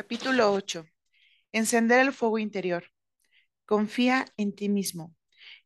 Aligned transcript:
Capítulo 0.00 0.50
8. 0.54 0.86
Encender 1.52 2.00
el 2.00 2.14
fuego 2.14 2.38
interior. 2.38 2.84
Confía 3.66 4.24
en 4.38 4.54
ti 4.54 4.70
mismo. 4.70 5.14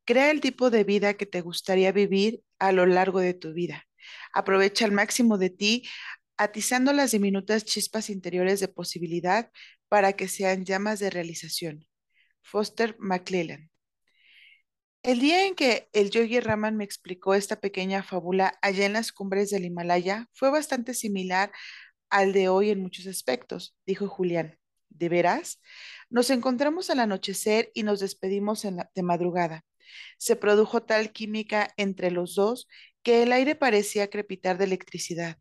Crea 0.04 0.32
el 0.32 0.40
tipo 0.40 0.71
de 0.71 0.82
vida 0.82 1.14
que 1.14 1.24
te 1.24 1.40
gustaría 1.40 1.92
vivir 1.92 2.42
a 2.58 2.72
lo 2.72 2.84
largo 2.84 3.20
de 3.20 3.34
tu 3.34 3.52
vida. 3.52 3.86
Aprovecha 4.32 4.86
al 4.86 4.90
máximo 4.90 5.38
de 5.38 5.50
ti, 5.50 5.88
atizando 6.36 6.92
las 6.92 7.12
diminutas 7.12 7.64
chispas 7.64 8.11
interiores 8.11 8.59
de 8.59 8.66
posibilidad 8.66 9.52
para 9.89 10.14
que 10.14 10.27
sean 10.27 10.64
llamas 10.64 10.98
de 10.98 11.11
realización. 11.11 11.87
Foster 12.43 12.96
McClellan. 12.98 13.71
El 15.05 15.21
día 15.21 15.46
en 15.46 15.55
que 15.55 15.89
el 15.93 16.11
yogi 16.11 16.41
Raman 16.41 16.77
me 16.77 16.82
explicó 16.82 17.35
esta 17.35 17.61
pequeña 17.61 18.03
fábula 18.03 18.59
allá 18.62 18.87
en 18.87 18.95
las 18.95 19.12
cumbres 19.12 19.51
del 19.51 19.66
Himalaya 19.66 20.29
fue 20.32 20.51
bastante 20.51 20.93
similar 20.93 21.53
al 22.14 22.32
de 22.32 22.48
hoy 22.48 22.70
en 22.70 22.80
muchos 22.80 23.08
aspectos, 23.08 23.77
dijo 23.86 24.06
Julián. 24.06 24.56
¿De 24.88 25.09
veras? 25.09 25.60
Nos 26.09 26.30
encontramos 26.30 26.88
al 26.88 27.00
anochecer 27.00 27.72
y 27.74 27.82
nos 27.82 27.98
despedimos 27.98 28.64
en 28.64 28.77
la, 28.77 28.91
de 28.95 29.02
madrugada. 29.02 29.64
Se 30.16 30.36
produjo 30.36 30.84
tal 30.84 31.10
química 31.10 31.74
entre 31.77 32.12
los 32.12 32.36
dos 32.36 32.69
que 33.02 33.24
el 33.24 33.32
aire 33.32 33.56
parecía 33.56 34.10
crepitar 34.10 34.58
de 34.58 34.66
electricidad. 34.66 35.38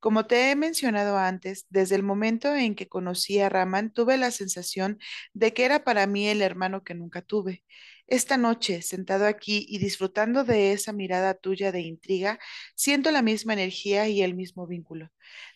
Como 0.00 0.26
te 0.26 0.50
he 0.50 0.56
mencionado 0.56 1.18
antes, 1.18 1.66
desde 1.68 1.96
el 1.96 2.02
momento 2.02 2.54
en 2.54 2.74
que 2.74 2.88
conocí 2.88 3.40
a 3.40 3.50
Raman, 3.50 3.92
tuve 3.92 4.16
la 4.16 4.30
sensación 4.30 4.98
de 5.34 5.52
que 5.52 5.66
era 5.66 5.84
para 5.84 6.06
mí 6.06 6.26
el 6.26 6.40
hermano 6.40 6.84
que 6.84 6.94
nunca 6.94 7.20
tuve. 7.20 7.62
Esta 8.06 8.36
noche, 8.36 8.82
sentado 8.82 9.26
aquí 9.26 9.64
y 9.68 9.78
disfrutando 9.78 10.44
de 10.44 10.72
esa 10.72 10.92
mirada 10.92 11.34
tuya 11.34 11.72
de 11.72 11.80
intriga, 11.80 12.38
siento 12.74 13.10
la 13.10 13.22
misma 13.22 13.54
energía 13.54 14.08
y 14.08 14.22
el 14.22 14.34
mismo 14.34 14.66
vínculo. 14.66 15.10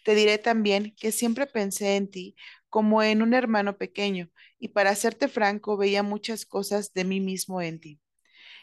Te 0.05 0.15
diré 0.15 0.39
también 0.39 0.95
que 0.99 1.13
siempre 1.13 1.47
pensé 1.47 1.97
en 1.97 2.11
ti 2.11 2.37
como 2.71 3.03
en 3.03 3.23
un 3.23 3.35
hermano 3.35 3.77
pequeño, 3.79 4.31
y 4.59 4.69
para 4.69 4.95
serte 4.95 5.29
franco, 5.29 5.77
veía 5.77 6.03
muchas 6.03 6.45
cosas 6.47 6.93
de 6.95 7.05
mí 7.05 7.21
mismo 7.21 7.63
en 7.63 7.81
ti. 7.81 8.01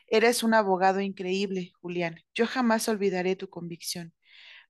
Eres 0.08 0.44
un 0.44 0.54
abogado 0.54 1.02
increíble, 1.02 1.72
Julián. 1.82 2.22
Yo 2.34 2.48
jamás 2.48 2.88
olvidaré 2.90 3.36
tu 3.36 3.50
convicción. 3.50 4.14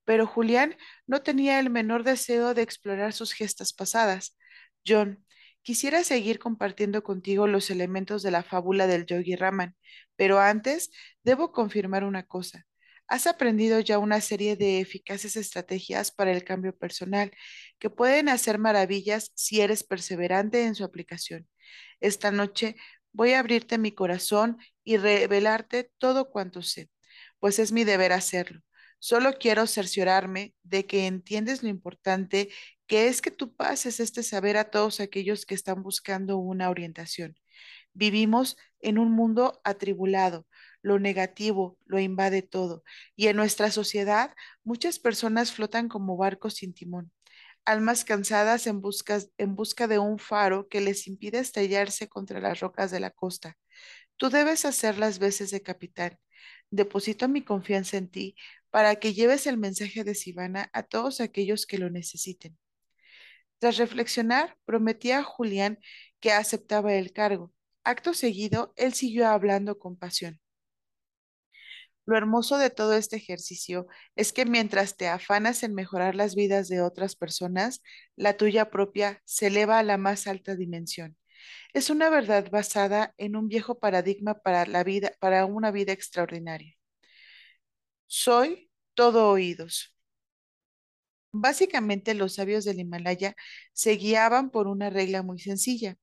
Pero 0.06 0.28
Julián 0.28 0.78
no 1.08 1.24
tenía 1.24 1.60
el 1.60 1.70
menor 1.72 2.04
deseo 2.04 2.54
de 2.54 2.64
explorar 2.64 3.14
sus 3.14 3.34
gestas 3.34 3.74
pasadas. 3.74 4.38
John, 4.88 5.25
quisiera 5.66 6.04
seguir 6.04 6.38
compartiendo 6.38 7.04
contigo 7.04 7.48
los 7.48 7.72
elementos 7.72 8.22
de 8.22 8.30
la 8.30 8.44
fábula 8.44 8.86
del 8.86 9.08
Yogi 9.08 9.36
Raman, 9.36 9.76
pero 10.16 10.40
antes 10.40 10.92
debo 11.24 11.52
confirmar 11.52 12.04
una 12.04 12.24
cosa. 12.24 12.68
Has 13.08 13.26
aprendido 13.26 13.80
ya 13.80 13.98
una 13.98 14.22
serie 14.22 14.56
de 14.58 14.80
eficaces 14.80 15.36
estrategias 15.36 16.12
para 16.12 16.32
el 16.32 16.44
cambio 16.44 16.78
personal 16.78 17.32
que 17.80 17.90
pueden 17.90 18.30
hacer 18.30 18.60
maravillas 18.60 19.32
si 19.34 19.62
eres 19.62 19.84
perseverante 19.84 20.66
en 20.66 20.76
su 20.76 20.84
aplicación. 20.84 21.48
Esta 22.00 22.30
noche 22.32 22.76
voy 23.12 23.34
a 23.34 23.40
abrirte 23.40 23.80
mi 23.80 23.92
corazón 23.92 24.60
y 24.84 24.98
revelarte 24.98 25.92
todo 25.98 26.30
cuanto 26.30 26.62
sé, 26.62 26.92
pues 27.40 27.58
es 27.58 27.72
mi 27.72 27.84
deber 27.86 28.14
hacerlo. 28.14 28.62
Solo 29.00 29.34
quiero 29.40 29.66
cerciorarme 29.68 30.54
de 30.64 30.86
que 30.86 31.08
entiendes 31.08 31.64
lo 31.64 31.70
importante 31.70 32.50
que 32.88 33.08
es 33.08 33.22
que 33.22 33.32
tú 33.32 33.56
pases 33.56 34.00
este 34.00 34.24
saber 34.24 34.58
a 34.58 34.70
todos 34.70 35.00
aquellos 35.00 35.46
que 35.46 35.56
están 35.56 35.84
buscando 35.84 36.38
una 36.38 36.70
orientación. 36.70 37.36
Vivimos 37.94 38.58
en 38.80 39.00
un 39.00 39.12
mundo 39.12 39.62
atribulado, 39.64 40.46
lo 40.82 41.00
negativo 41.00 41.80
lo 41.86 42.00
invade 42.00 42.42
todo, 42.42 42.84
y 43.16 43.28
en 43.28 43.38
nuestra 43.38 43.72
sociedad 43.72 44.36
muchas 44.64 45.00
personas 45.00 45.52
flotan 45.52 45.90
como 45.90 46.18
barcos 46.18 46.56
sin 46.56 46.74
timón, 46.74 47.12
almas 47.66 48.06
cansadas 48.06 48.68
en 48.68 48.82
busca, 48.82 49.20
en 49.38 49.56
busca 49.56 49.88
de 49.88 50.00
un 50.00 50.20
faro 50.20 50.68
que 50.70 50.82
les 50.82 51.08
impide 51.08 51.40
estrellarse 51.40 52.08
contra 52.10 52.40
las 52.40 52.60
rocas 52.60 52.92
de 52.92 53.00
la 53.00 53.12
costa. 53.12 53.58
Tú 54.18 54.30
debes 54.30 54.66
hacer 54.66 54.98
las 54.98 55.20
veces 55.20 55.52
de 55.52 55.62
capitán. 55.62 56.18
Deposito 56.70 57.28
mi 57.28 57.44
confianza 57.44 57.98
en 57.98 58.10
ti 58.10 58.36
para 58.70 58.96
que 58.98 59.14
lleves 59.14 59.48
el 59.48 59.58
mensaje 59.58 60.04
de 60.04 60.16
Sivana 60.16 60.70
a 60.74 60.84
todos 60.84 61.22
aquellos 61.22 61.66
que 61.66 61.78
lo 61.78 61.90
necesiten. 61.90 62.58
Tras 63.60 63.78
reflexionar, 63.78 64.58
prometí 64.66 65.12
a 65.12 65.24
Julián 65.24 65.80
que 66.20 66.32
aceptaba 66.32 66.94
el 66.94 67.14
cargo. 67.14 67.54
Acto 67.84 68.14
seguido, 68.14 68.74
él 68.76 68.94
siguió 68.94 69.28
hablando 69.28 69.78
con 69.80 69.98
pasión. 69.98 70.40
Lo 72.06 72.16
hermoso 72.18 72.58
de 72.60 72.70
todo 72.70 72.94
este 72.94 73.16
ejercicio 73.16 73.88
es 74.16 74.32
que 74.32 74.46
mientras 74.46 74.96
te 74.96 75.08
afanas 75.08 75.64
en 75.64 75.74
mejorar 75.74 76.14
las 76.16 76.36
vidas 76.36 76.68
de 76.68 76.82
otras 76.82 77.16
personas, 77.16 77.82
la 78.16 78.38
tuya 78.38 78.70
propia 78.70 79.22
se 79.26 79.48
eleva 79.48 79.80
a 79.80 79.84
la 79.84 79.98
más 79.98 80.28
alta 80.28 80.56
dimensión. 80.56 81.18
Es 81.74 81.90
una 81.90 82.10
verdad 82.10 82.50
basada 82.52 83.14
en 83.18 83.36
un 83.36 83.48
viejo 83.48 83.80
paradigma 83.80 84.36
para 84.40 84.66
la 84.66 84.84
vida, 84.84 85.14
para 85.20 85.46
una 85.46 85.72
vida 85.72 85.94
extraordinaria. 85.94 86.76
Soy 88.08 88.72
todo 88.96 89.30
oídos. 89.30 89.95
Básicamente 91.38 92.14
los 92.14 92.36
sabios 92.36 92.66
del 92.66 92.80
Himalaya 92.80 93.36
se 93.74 93.94
guiaban 93.98 94.50
por 94.52 94.68
una 94.68 94.90
regla 94.90 95.22
muy 95.24 95.40
sencilla. 95.40 95.98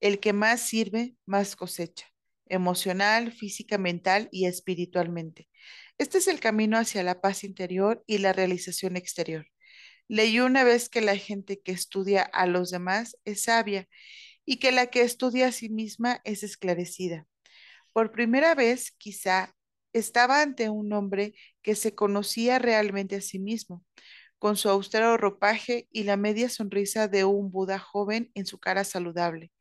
El 0.00 0.20
que 0.20 0.32
más 0.32 0.60
sirve, 0.60 1.16
más 1.26 1.56
cosecha 1.56 2.06
emocional, 2.50 3.32
física, 3.32 3.78
mental 3.78 4.28
y 4.32 4.46
espiritualmente. 4.46 5.48
Este 5.98 6.18
es 6.18 6.28
el 6.28 6.40
camino 6.40 6.78
hacia 6.78 7.02
la 7.02 7.20
paz 7.20 7.44
interior 7.44 8.02
y 8.06 8.18
la 8.18 8.32
realización 8.32 8.96
exterior. 8.96 9.46
Leí 10.08 10.40
una 10.40 10.64
vez 10.64 10.88
que 10.88 11.00
la 11.00 11.16
gente 11.16 11.60
que 11.60 11.72
estudia 11.72 12.22
a 12.22 12.46
los 12.46 12.70
demás 12.70 13.18
es 13.24 13.42
sabia 13.42 13.86
y 14.46 14.56
que 14.56 14.72
la 14.72 14.86
que 14.86 15.02
estudia 15.02 15.48
a 15.48 15.52
sí 15.52 15.68
misma 15.68 16.20
es 16.24 16.42
esclarecida. 16.42 17.26
Por 17.92 18.12
primera 18.12 18.54
vez, 18.54 18.92
quizá, 18.92 19.54
estaba 19.92 20.42
ante 20.42 20.70
un 20.70 20.92
hombre 20.92 21.34
que 21.62 21.74
se 21.74 21.94
conocía 21.94 22.58
realmente 22.58 23.16
a 23.16 23.20
sí 23.20 23.38
mismo, 23.38 23.84
con 24.38 24.56
su 24.56 24.68
austero 24.68 25.16
ropaje 25.16 25.88
y 25.92 26.04
la 26.04 26.16
media 26.16 26.48
sonrisa 26.48 27.08
de 27.08 27.24
un 27.24 27.50
Buda 27.50 27.78
joven 27.78 28.30
en 28.34 28.46
su 28.46 28.58
cara 28.58 28.84
saludable. 28.84 29.52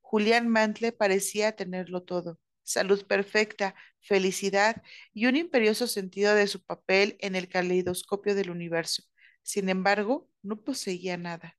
Julián 0.00 0.48
Mantle 0.48 0.92
parecía 0.92 1.52
tenerlo 1.52 2.02
todo, 2.02 2.38
salud 2.62 3.06
perfecta, 3.06 3.74
felicidad 4.00 4.82
y 5.12 5.26
un 5.26 5.36
imperioso 5.36 5.86
sentido 5.86 6.34
de 6.34 6.46
su 6.46 6.64
papel 6.64 7.16
en 7.20 7.36
el 7.36 7.48
caleidoscopio 7.48 8.34
del 8.34 8.50
universo. 8.50 9.04
Sin 9.42 9.68
embargo, 9.68 10.28
no 10.42 10.62
poseía 10.62 11.16
nada. 11.16 11.56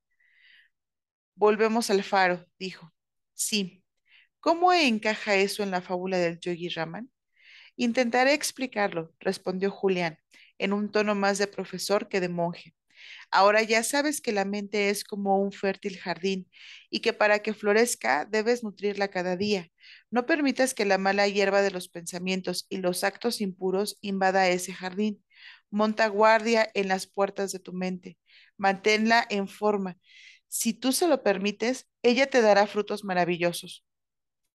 Volvemos 1.36 1.90
al 1.90 2.04
faro, 2.04 2.46
dijo. 2.60 2.94
Sí. 3.34 3.84
¿Cómo 4.40 4.74
encaja 4.74 5.36
eso 5.36 5.64
en 5.64 5.72
la 5.72 5.82
fábula 5.82 6.18
del 6.18 6.40
Yogi 6.40 6.70
Raman? 6.70 7.12
Intentaré 7.76 8.34
explicarlo, 8.34 9.14
respondió 9.20 9.72
Julián, 9.72 10.18
en 10.58 10.74
un 10.74 10.92
tono 10.92 11.16
más 11.16 11.38
de 11.38 11.48
profesor 11.48 12.08
que 12.10 12.20
de 12.20 12.30
monje. 12.30 12.76
Ahora 13.32 13.64
ya 13.64 13.84
sabes 13.84 14.22
que 14.22 14.32
la 14.32 14.46
mente 14.46 14.90
es 14.90 15.04
como 15.04 15.42
un 15.42 15.52
fértil 15.52 15.98
jardín 15.98 16.50
y 16.90 17.00
que 17.00 17.14
para 17.14 17.40
que 17.40 17.54
florezca 17.54 18.26
debes 18.26 18.64
nutrirla 18.64 19.10
cada 19.10 19.38
día. 19.38 19.70
No 20.12 20.26
permitas 20.26 20.74
que 20.74 20.86
la 20.86 20.98
mala 20.98 21.28
hierba 21.28 21.62
de 21.62 21.72
los 21.72 21.90
pensamientos 21.90 22.66
y 22.70 22.78
los 22.78 23.04
actos 23.04 23.42
impuros 23.42 23.98
invada 24.02 24.50
ese 24.50 24.74
jardín. 24.74 25.24
Monta 25.70 26.08
guardia 26.08 26.70
en 26.74 26.88
las 26.90 27.08
puertas 27.08 27.52
de 27.52 27.60
tu 27.60 27.74
mente. 27.74 28.18
Manténla 28.58 29.26
en 29.30 29.48
forma. 29.48 29.98
Si 30.48 30.74
tú 30.74 30.92
se 30.92 31.08
lo 31.08 31.24
permites, 31.24 31.88
ella 32.04 32.28
te 32.30 32.42
dará 32.42 32.68
frutos 32.68 33.04
maravillosos. 33.04 33.86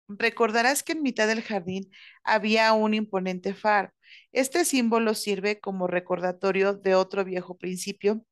Recordarás 0.08 0.82
que 0.82 0.92
en 0.92 1.02
mitad 1.02 1.26
del 1.26 1.42
jardín 1.42 1.90
había 2.22 2.72
un 2.72 2.94
imponente 2.94 3.54
faro. 3.54 3.92
Este 4.32 4.64
símbolo 4.64 5.14
sirve 5.14 5.60
como 5.60 5.86
recordatorio 5.86 6.74
de 6.74 6.94
otro 6.94 7.24
viejo 7.24 7.56
principio 7.56 8.24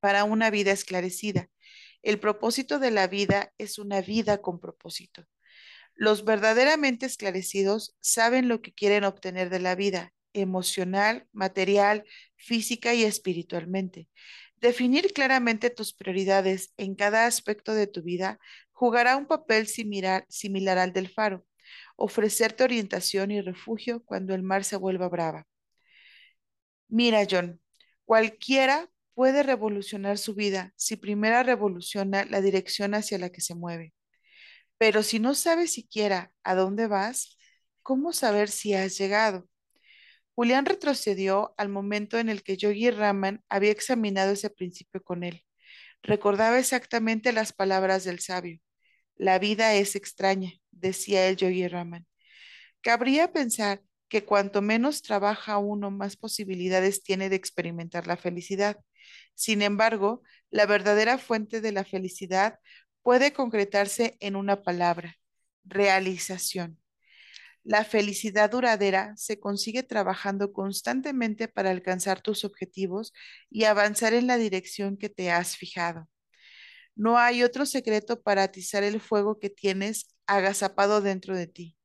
para 0.00 0.24
una 0.24 0.50
vida 0.50 0.70
esclarecida. 0.72 1.48
El 2.02 2.20
propósito 2.20 2.78
de 2.78 2.92
la 2.92 3.08
vida 3.08 3.52
es 3.58 3.78
una 3.78 4.00
vida 4.00 4.38
con 4.40 4.60
propósito. 4.60 5.24
Los 5.94 6.24
verdaderamente 6.24 7.06
esclarecidos 7.06 7.96
saben 8.00 8.48
lo 8.48 8.60
que 8.60 8.72
quieren 8.72 9.04
obtener 9.04 9.50
de 9.50 9.60
la 9.60 9.74
vida, 9.74 10.12
emocional, 10.34 11.26
material, 11.32 12.04
física 12.36 12.94
y 12.94 13.02
espiritualmente. 13.02 14.08
Definir 14.60 15.12
claramente 15.12 15.70
tus 15.70 15.92
prioridades 15.92 16.72
en 16.76 16.94
cada 16.94 17.26
aspecto 17.26 17.74
de 17.74 17.86
tu 17.86 18.02
vida 18.02 18.38
jugará 18.76 19.16
un 19.16 19.26
papel 19.26 19.66
similar, 19.68 20.26
al 20.78 20.92
del 20.92 21.08
faro, 21.08 21.46
ofrecerte 21.96 22.62
orientación 22.62 23.30
y 23.30 23.40
refugio 23.40 24.04
cuando 24.04 24.34
el 24.34 24.42
mar 24.42 24.64
se 24.64 24.76
vuelva 24.76 25.08
brava. 25.08 25.46
Mira, 26.88 27.26
John, 27.28 27.58
cualquiera 28.04 28.90
puede 29.14 29.42
revolucionar 29.42 30.18
su 30.18 30.34
vida 30.34 30.74
si 30.76 30.96
primero 30.96 31.42
revoluciona 31.42 32.26
la 32.26 32.42
dirección 32.42 32.94
hacia 32.94 33.18
la 33.18 33.30
que 33.30 33.40
se 33.40 33.54
mueve. 33.54 33.94
Pero 34.78 35.02
si 35.02 35.20
no 35.20 35.34
sabes 35.34 35.72
siquiera 35.72 36.32
a 36.44 36.54
dónde 36.54 36.86
vas, 36.86 37.38
¿cómo 37.82 38.12
saber 38.12 38.50
si 38.50 38.74
has 38.74 38.98
llegado? 38.98 39.48
Julián 40.34 40.66
retrocedió 40.66 41.54
al 41.56 41.70
momento 41.70 42.18
en 42.18 42.28
el 42.28 42.42
que 42.42 42.58
Yogi 42.58 42.90
Raman 42.90 43.42
había 43.48 43.70
examinado 43.70 44.32
ese 44.32 44.50
principio 44.50 45.02
con 45.02 45.24
él. 45.24 45.44
Recordaba 46.02 46.58
exactamente 46.58 47.32
las 47.32 47.54
palabras 47.54 48.04
del 48.04 48.20
sabio. 48.20 48.60
La 49.16 49.38
vida 49.38 49.74
es 49.74 49.96
extraña, 49.96 50.52
decía 50.70 51.28
el 51.28 51.36
yogi 51.36 51.68
Raman. 51.68 52.06
Cabría 52.82 53.32
pensar 53.32 53.82
que 54.08 54.24
cuanto 54.24 54.62
menos 54.62 55.02
trabaja 55.02 55.58
uno, 55.58 55.90
más 55.90 56.16
posibilidades 56.16 57.02
tiene 57.02 57.28
de 57.28 57.36
experimentar 57.36 58.06
la 58.06 58.16
felicidad. 58.16 58.78
Sin 59.34 59.62
embargo, 59.62 60.22
la 60.50 60.66
verdadera 60.66 61.18
fuente 61.18 61.60
de 61.60 61.72
la 61.72 61.84
felicidad 61.84 62.58
puede 63.02 63.32
concretarse 63.32 64.16
en 64.20 64.36
una 64.36 64.62
palabra, 64.62 65.16
realización. 65.64 66.78
La 67.64 67.84
felicidad 67.84 68.50
duradera 68.50 69.12
se 69.16 69.40
consigue 69.40 69.82
trabajando 69.82 70.52
constantemente 70.52 71.48
para 71.48 71.70
alcanzar 71.70 72.20
tus 72.20 72.44
objetivos 72.44 73.12
y 73.50 73.64
avanzar 73.64 74.14
en 74.14 74.28
la 74.28 74.36
dirección 74.36 74.96
que 74.96 75.08
te 75.08 75.32
has 75.32 75.56
fijado. 75.56 76.08
No 76.96 77.18
hay 77.18 77.42
otro 77.44 77.66
secreto 77.66 78.22
para 78.22 78.42
atizar 78.42 78.82
el 78.82 79.00
fuego 79.00 79.38
que 79.38 79.50
tienes 79.50 80.16
agazapado 80.26 81.00
dentro 81.02 81.36
de 81.36 81.46
ti. 81.46 81.76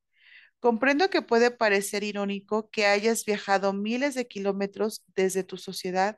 Comprendo 0.59 1.09
que 1.09 1.21
puede 1.21 1.51
parecer 1.51 2.03
irónico 2.03 2.69
que 2.69 2.85
hayas 2.85 3.25
viajado 3.25 3.73
miles 3.73 4.15
de 4.15 4.27
kilómetros 4.27 5.03
desde 5.15 5.43
tu 5.43 5.57
sociedad 5.57 6.17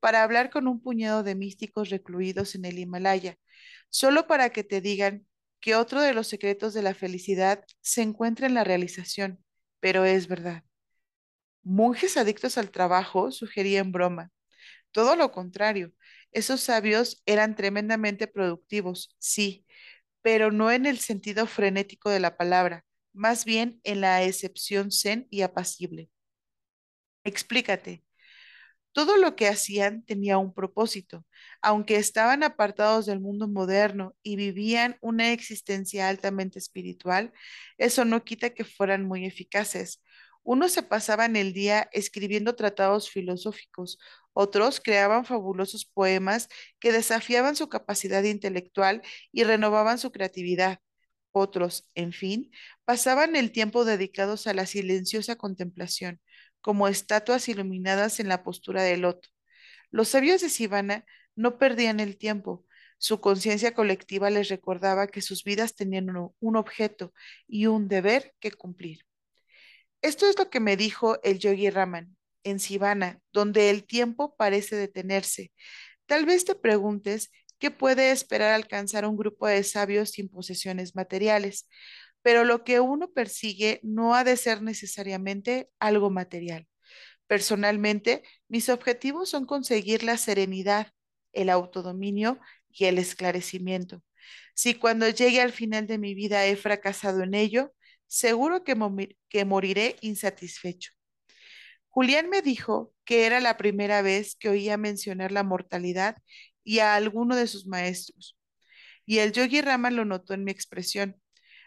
para 0.00 0.22
hablar 0.22 0.50
con 0.50 0.68
un 0.68 0.82
puñado 0.82 1.22
de 1.22 1.34
místicos 1.34 1.90
recluidos 1.90 2.54
en 2.54 2.66
el 2.66 2.78
Himalaya, 2.78 3.38
solo 3.90 4.26
para 4.26 4.50
que 4.50 4.64
te 4.64 4.80
digan 4.80 5.26
que 5.60 5.76
otro 5.76 6.02
de 6.02 6.12
los 6.12 6.28
secretos 6.28 6.74
de 6.74 6.82
la 6.82 6.94
felicidad 6.94 7.64
se 7.80 8.02
encuentra 8.02 8.46
en 8.46 8.54
la 8.54 8.64
realización, 8.64 9.42
pero 9.80 10.04
es 10.04 10.28
verdad. 10.28 10.64
Monjes 11.62 12.16
adictos 12.16 12.58
al 12.58 12.70
trabajo 12.70 13.32
sugerían 13.32 13.90
broma. 13.92 14.30
Todo 14.92 15.16
lo 15.16 15.32
contrario, 15.32 15.92
esos 16.34 16.60
sabios 16.60 17.22
eran 17.26 17.56
tremendamente 17.56 18.26
productivos, 18.26 19.16
sí, 19.18 19.66
pero 20.22 20.52
no 20.52 20.70
en 20.70 20.86
el 20.86 20.98
sentido 20.98 21.46
frenético 21.46 22.10
de 22.10 22.20
la 22.20 22.36
palabra 22.36 22.84
más 23.14 23.44
bien 23.46 23.80
en 23.84 24.00
la 24.02 24.22
excepción 24.24 24.90
zen 24.92 25.26
y 25.30 25.42
apacible. 25.42 26.10
Explícate. 27.24 28.04
Todo 28.92 29.16
lo 29.16 29.36
que 29.36 29.48
hacían 29.48 30.04
tenía 30.04 30.38
un 30.38 30.54
propósito, 30.54 31.26
aunque 31.62 31.96
estaban 31.96 32.42
apartados 32.44 33.06
del 33.06 33.20
mundo 33.20 33.48
moderno 33.48 34.14
y 34.22 34.36
vivían 34.36 34.96
una 35.00 35.32
existencia 35.32 36.08
altamente 36.08 36.58
espiritual, 36.60 37.32
eso 37.78 38.04
no 38.04 38.24
quita 38.24 38.50
que 38.50 38.64
fueran 38.64 39.06
muy 39.06 39.26
eficaces. 39.26 40.02
Unos 40.44 40.72
se 40.72 40.82
pasaban 40.82 41.36
el 41.36 41.52
día 41.52 41.88
escribiendo 41.92 42.54
tratados 42.56 43.10
filosóficos, 43.10 43.98
otros 44.34 44.80
creaban 44.80 45.24
fabulosos 45.24 45.86
poemas 45.86 46.48
que 46.80 46.92
desafiaban 46.92 47.56
su 47.56 47.68
capacidad 47.68 48.22
intelectual 48.24 49.00
y 49.32 49.44
renovaban 49.44 49.98
su 49.98 50.12
creatividad. 50.12 50.80
Otros, 51.32 51.88
en 51.94 52.12
fin, 52.12 52.50
pasaban 52.84 53.36
el 53.36 53.52
tiempo 53.52 53.84
dedicados 53.84 54.46
a 54.46 54.54
la 54.54 54.66
silenciosa 54.66 55.36
contemplación, 55.36 56.20
como 56.60 56.88
estatuas 56.88 57.48
iluminadas 57.48 58.20
en 58.20 58.28
la 58.28 58.44
postura 58.44 58.82
de 58.82 58.96
loto. 58.96 59.28
Los 59.90 60.08
sabios 60.08 60.42
de 60.42 60.48
Sivana 60.50 61.04
no 61.36 61.58
perdían 61.58 62.00
el 62.00 62.18
tiempo. 62.18 62.66
Su 62.98 63.20
conciencia 63.20 63.74
colectiva 63.74 64.30
les 64.30 64.48
recordaba 64.48 65.06
que 65.06 65.20
sus 65.22 65.44
vidas 65.44 65.76
tenían 65.76 66.08
un, 66.40 66.56
objeto 66.56 67.12
y 67.46 67.66
un 67.66 67.88
deber 67.88 68.34
que 68.40 68.50
cumplir. 68.52 69.04
Esto 70.02 70.26
es 70.28 70.38
lo 70.38 70.50
que 70.50 70.60
me 70.60 70.76
dijo 70.76 71.22
el 71.22 71.38
yogi 71.38 71.70
Raman 71.70 72.16
en 72.44 72.60
Sivana, 72.60 73.20
donde 73.32 73.70
el 73.70 73.84
tiempo 73.84 74.36
parece 74.36 74.76
detenerse. 74.76 75.52
Tal 76.06 76.26
vez 76.26 76.44
te 76.44 76.54
preguntes 76.54 77.30
¿Qué 77.58 77.70
puede 77.70 78.10
esperar 78.10 78.52
alcanzar 78.52 79.06
un 79.06 79.16
grupo 79.16 79.46
de 79.46 79.62
sabios 79.64 80.10
sin 80.10 80.28
posesiones 80.28 80.94
materiales, 80.94 81.66
pero 82.22 82.44
lo 82.44 82.64
que 82.64 82.80
uno 82.80 83.10
persigue 83.12 83.80
no 83.82 84.14
ha 84.14 84.24
de 84.24 84.36
ser 84.36 84.62
necesariamente 84.62 85.70
algo 85.78 86.10
material. 86.10 86.66
Personalmente, 87.26 88.22
mis 88.48 88.68
objetivos 88.68 89.30
son 89.30 89.46
conseguir 89.46 90.02
la 90.04 90.18
serenidad, 90.18 90.92
el 91.32 91.50
autodominio 91.50 92.38
y 92.68 92.86
el 92.86 92.98
esclarecimiento. 92.98 94.02
Si 94.54 94.74
cuando 94.74 95.08
llegue 95.08 95.40
al 95.40 95.52
final 95.52 95.86
de 95.86 95.98
mi 95.98 96.14
vida 96.14 96.46
he 96.46 96.56
fracasado 96.56 97.22
en 97.22 97.34
ello, 97.34 97.72
seguro 98.06 98.64
que, 98.64 98.76
que 99.30 99.44
moriré 99.44 99.96
insatisfecho. 100.02 100.92
Julián 101.94 102.28
me 102.28 102.42
dijo 102.42 102.92
que 103.04 103.24
era 103.24 103.38
la 103.40 103.56
primera 103.56 104.02
vez 104.02 104.34
que 104.34 104.48
oía 104.48 104.76
mencionar 104.76 105.30
la 105.30 105.44
mortalidad 105.44 106.16
y 106.64 106.80
a 106.80 106.96
alguno 106.96 107.36
de 107.36 107.46
sus 107.46 107.66
maestros. 107.68 108.36
Y 109.06 109.18
el 109.18 109.32
yogi 109.32 109.60
Rama 109.60 109.92
lo 109.92 110.04
notó 110.04 110.34
en 110.34 110.42
mi 110.44 110.50
expresión. 110.50 111.16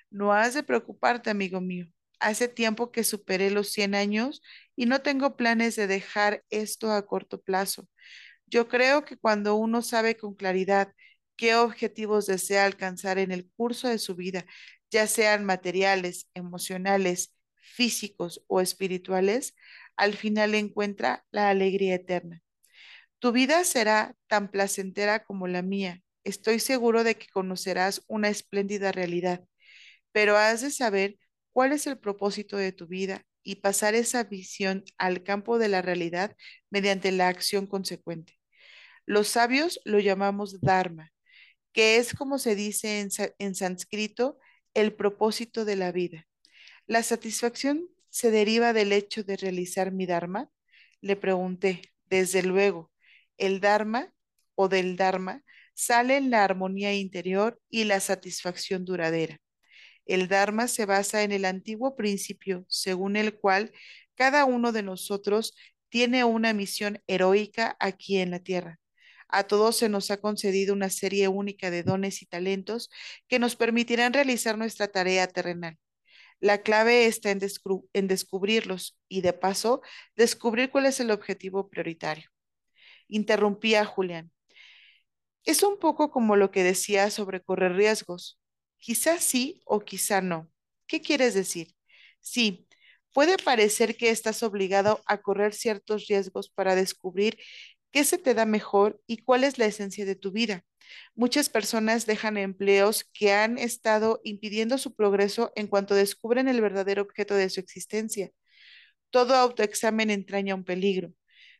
No 0.09 0.33
has 0.33 0.53
de 0.53 0.63
preocuparte, 0.63 1.29
amigo 1.29 1.61
mío. 1.61 1.87
Hace 2.19 2.49
tiempo 2.49 2.91
que 2.91 3.05
superé 3.05 3.51
los 3.51 3.71
100 3.71 3.95
años 3.95 4.41
y 4.75 4.85
no 4.85 5.01
tengo 5.01 5.37
planes 5.37 5.77
de 5.77 5.87
dejar 5.87 6.43
esto 6.49 6.91
a 6.91 7.05
corto 7.05 7.41
plazo. 7.41 7.87
Yo 8.47 8.67
creo 8.67 9.05
que 9.05 9.17
cuando 9.17 9.55
uno 9.55 9.81
sabe 9.81 10.17
con 10.17 10.35
claridad 10.35 10.93
qué 11.37 11.55
objetivos 11.55 12.25
desea 12.27 12.65
alcanzar 12.65 13.17
en 13.17 13.31
el 13.31 13.49
curso 13.55 13.87
de 13.87 13.99
su 13.99 14.15
vida, 14.15 14.45
ya 14.91 15.07
sean 15.07 15.45
materiales, 15.45 16.29
emocionales, 16.33 17.33
físicos 17.61 18.43
o 18.47 18.61
espirituales, 18.61 19.55
al 19.97 20.13
final 20.15 20.55
encuentra 20.55 21.25
la 21.31 21.49
alegría 21.49 21.95
eterna. 21.95 22.41
Tu 23.19 23.31
vida 23.31 23.63
será 23.63 24.15
tan 24.27 24.49
placentera 24.51 25.23
como 25.23 25.47
la 25.47 25.61
mía. 25.61 26.01
Estoy 26.23 26.59
seguro 26.59 27.03
de 27.03 27.15
que 27.15 27.27
conocerás 27.27 28.03
una 28.07 28.29
espléndida 28.29 28.91
realidad, 28.91 29.43
pero 30.11 30.37
has 30.37 30.61
de 30.61 30.71
saber 30.71 31.17
cuál 31.51 31.71
es 31.73 31.87
el 31.87 31.97
propósito 31.97 32.57
de 32.57 32.71
tu 32.71 32.87
vida 32.87 33.23
y 33.43 33.55
pasar 33.55 33.95
esa 33.95 34.23
visión 34.23 34.83
al 34.97 35.23
campo 35.23 35.57
de 35.57 35.69
la 35.69 35.81
realidad 35.81 36.35
mediante 36.69 37.11
la 37.11 37.29
acción 37.29 37.65
consecuente. 37.65 38.33
Los 39.05 39.29
sabios 39.29 39.79
lo 39.85 39.99
llamamos 39.99 40.59
Dharma, 40.61 41.11
que 41.71 41.97
es 41.97 42.13
como 42.13 42.39
se 42.39 42.55
dice 42.55 42.99
en, 42.99 43.09
en 43.39 43.55
sánscrito, 43.55 44.37
el 44.73 44.93
propósito 44.93 45.65
de 45.65 45.77
la 45.77 45.91
vida. 45.91 46.27
La 46.87 47.03
satisfacción 47.03 47.89
se 48.17 48.31
deriva 48.31 48.73
del 48.73 48.93
hecho 48.93 49.23
de 49.23 49.37
realizar 49.37 49.91
mi 49.91 50.07
Dharma. 50.07 50.49
Le 51.01 51.15
pregunté, 51.15 51.83
desde 52.09 52.41
luego, 52.41 52.91
el 53.37 53.59
Dharma 53.59 54.11
o 54.55 54.67
del 54.69 54.97
Dharma 54.97 55.43
sale 55.75 56.17
en 56.17 56.31
la 56.31 56.43
armonía 56.43 56.95
interior 56.95 57.61
y 57.69 57.83
la 57.83 57.99
satisfacción 57.99 58.85
duradera. 58.85 59.37
El 60.07 60.27
Dharma 60.29 60.67
se 60.67 60.87
basa 60.87 61.21
en 61.21 61.31
el 61.31 61.45
antiguo 61.45 61.95
principio 61.95 62.65
según 62.67 63.17
el 63.17 63.37
cual 63.37 63.71
cada 64.15 64.45
uno 64.45 64.71
de 64.71 64.81
nosotros 64.81 65.55
tiene 65.89 66.23
una 66.23 66.53
misión 66.53 66.99
heroica 67.05 67.77
aquí 67.79 68.17
en 68.17 68.31
la 68.31 68.39
tierra. 68.39 68.79
A 69.27 69.43
todos 69.43 69.77
se 69.77 69.89
nos 69.89 70.09
ha 70.09 70.17
concedido 70.17 70.73
una 70.73 70.89
serie 70.89 71.27
única 71.27 71.69
de 71.69 71.83
dones 71.83 72.23
y 72.23 72.25
talentos 72.25 72.89
que 73.27 73.37
nos 73.37 73.55
permitirán 73.55 74.11
realizar 74.11 74.57
nuestra 74.57 74.87
tarea 74.87 75.27
terrenal. 75.27 75.77
La 76.39 76.61
clave 76.61 77.07
está 77.07 77.31
en, 77.31 77.39
descubrirlos 78.07 78.97
y 79.07 79.21
de 79.21 79.33
paso 79.33 79.81
descubrir 80.15 80.69
cuál 80.69 80.85
es 80.85 80.99
el 80.99 81.11
objetivo 81.11 81.69
prioritario 81.69 82.29
interrumpía 83.07 83.85
Julián. 83.85 84.31
Es 85.43 85.63
un 85.63 85.79
poco 85.79 86.11
como 86.11 86.35
lo 86.35 86.51
que 86.51 86.63
decía 86.63 87.09
sobre 87.09 87.41
correr 87.41 87.73
riesgos. 87.73 88.39
Quizá 88.77 89.19
sí 89.19 89.61
o 89.65 89.79
quizá 89.79 90.21
no. 90.21 90.49
¿Qué 90.87 91.01
quieres 91.01 91.33
decir? 91.33 91.73
Sí, 92.19 92.67
puede 93.13 93.37
parecer 93.37 93.95
que 93.95 94.09
estás 94.09 94.43
obligado 94.43 95.01
a 95.05 95.21
correr 95.21 95.53
ciertos 95.53 96.07
riesgos 96.07 96.49
para 96.49 96.75
descubrir 96.75 97.37
qué 97.97 98.03
se 98.03 98.19
te 98.19 98.35
da 98.35 98.45
mejor 98.45 99.01
y 99.07 99.23
cuál 99.23 99.43
es 99.43 99.57
la 99.57 99.65
esencia 99.65 100.05
de 100.05 100.13
tu 100.15 100.31
vida. 100.31 100.63
Muchas 101.15 101.49
personas 101.49 102.05
dejan 102.05 102.37
empleos 102.37 103.09
que 103.11 103.33
han 103.33 103.57
estado 103.57 104.21
impidiendo 104.23 104.77
su 104.77 104.93
progreso 104.93 105.51
en 105.55 105.65
cuanto 105.65 105.95
descubren 105.95 106.47
el 106.47 106.61
verdadero 106.61 107.01
objeto 107.01 107.33
de 107.33 107.49
su 107.49 107.59
existencia. 107.59 108.29
Todo 109.09 109.35
autoexamen 109.35 110.11
entraña 110.11 110.53
un 110.55 110.63
peligro 110.63 111.13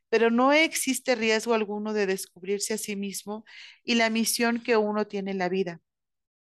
pero 0.10 0.30
no 0.32 0.54
existe 0.54 1.16
riesgo 1.16 1.54
alguno 1.56 1.92
de 1.94 2.06
descubrirse 2.06 2.76
a 2.76 2.78
sí 2.78 2.96
mismo 2.96 3.44
y 3.84 3.96
la 3.96 4.10
misión 4.10 4.62
que 4.64 4.78
uno 4.78 5.08
tiene 5.08 5.32
en 5.32 5.40
la 5.40 5.50
vida. 5.50 5.82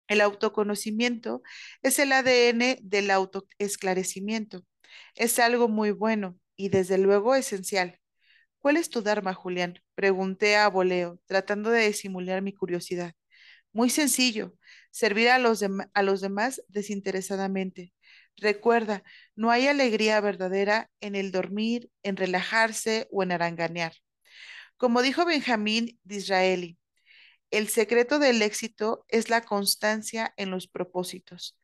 El 0.07 0.21
autoconocimiento 0.21 1.41
es 1.81 1.99
el 1.99 2.11
ADN 2.11 2.79
del 2.81 3.11
autoesclarecimiento. 3.11 4.65
Es 5.15 5.39
algo 5.39 5.69
muy 5.69 5.91
bueno 5.91 6.37
y 6.57 6.69
desde 6.69 6.97
luego 6.97 7.33
esencial. 7.35 7.98
¿Cuál 8.59 8.77
es 8.77 8.89
tu 8.89 9.01
Dharma, 9.01 9.33
Julián? 9.33 9.79
Pregunté 9.95 10.55
a 10.57 10.67
voleo, 10.69 11.19
tratando 11.25 11.69
de 11.69 11.87
disimular 11.87 12.41
mi 12.41 12.53
curiosidad. 12.53 13.13
Muy 13.73 13.89
sencillo, 13.89 14.55
servir 14.91 15.29
a 15.29 15.39
los, 15.39 15.63
a 15.93 16.03
los 16.03 16.21
demás 16.21 16.61
desinteresadamente. 16.67 17.93
Recuerda, 18.37 19.03
no 19.35 19.51
hay 19.51 19.67
alegría 19.67 20.21
verdadera 20.21 20.89
en 21.01 21.15
el 21.15 21.31
dormir, 21.31 21.89
en 22.03 22.17
relajarse 22.17 23.07
o 23.11 23.23
en 23.23 23.31
aranganear. 23.31 23.93
Como 24.77 25.01
dijo 25.01 25.25
Benjamín 25.25 25.99
Disraeli, 26.03 26.77
El 27.51 27.69
secreto 27.69 28.19
del 28.19 28.41
éxito 28.41 29.05
es 29.09 29.29
la 29.29 29.41
constancia 29.43 30.33
en 30.37 30.51
los 30.51 30.67
propósitos. 30.67 31.57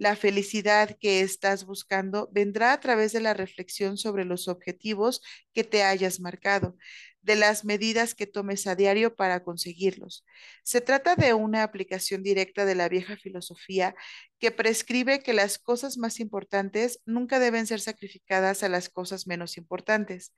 La 0.00 0.16
felicidad 0.16 0.96
que 0.98 1.20
estás 1.20 1.66
buscando 1.66 2.30
vendrá 2.32 2.72
a 2.72 2.80
través 2.80 3.12
de 3.12 3.20
la 3.20 3.34
reflexión 3.34 3.98
sobre 3.98 4.24
los 4.24 4.48
objetivos 4.48 5.20
que 5.52 5.62
te 5.62 5.82
hayas 5.82 6.20
marcado, 6.20 6.78
de 7.20 7.36
las 7.36 7.66
medidas 7.66 8.14
que 8.14 8.26
tomes 8.26 8.66
a 8.66 8.74
diario 8.74 9.14
para 9.14 9.44
conseguirlos. 9.44 10.24
Se 10.62 10.80
trata 10.80 11.16
de 11.16 11.34
una 11.34 11.62
aplicación 11.64 12.22
directa 12.22 12.64
de 12.64 12.76
la 12.76 12.88
vieja 12.88 13.18
filosofía 13.18 13.94
que 14.38 14.50
prescribe 14.50 15.20
que 15.20 15.34
las 15.34 15.58
cosas 15.58 15.98
más 15.98 16.18
importantes 16.18 17.02
nunca 17.04 17.38
deben 17.38 17.66
ser 17.66 17.80
sacrificadas 17.82 18.62
a 18.62 18.70
las 18.70 18.88
cosas 18.88 19.26
menos 19.26 19.58
importantes. 19.58 20.32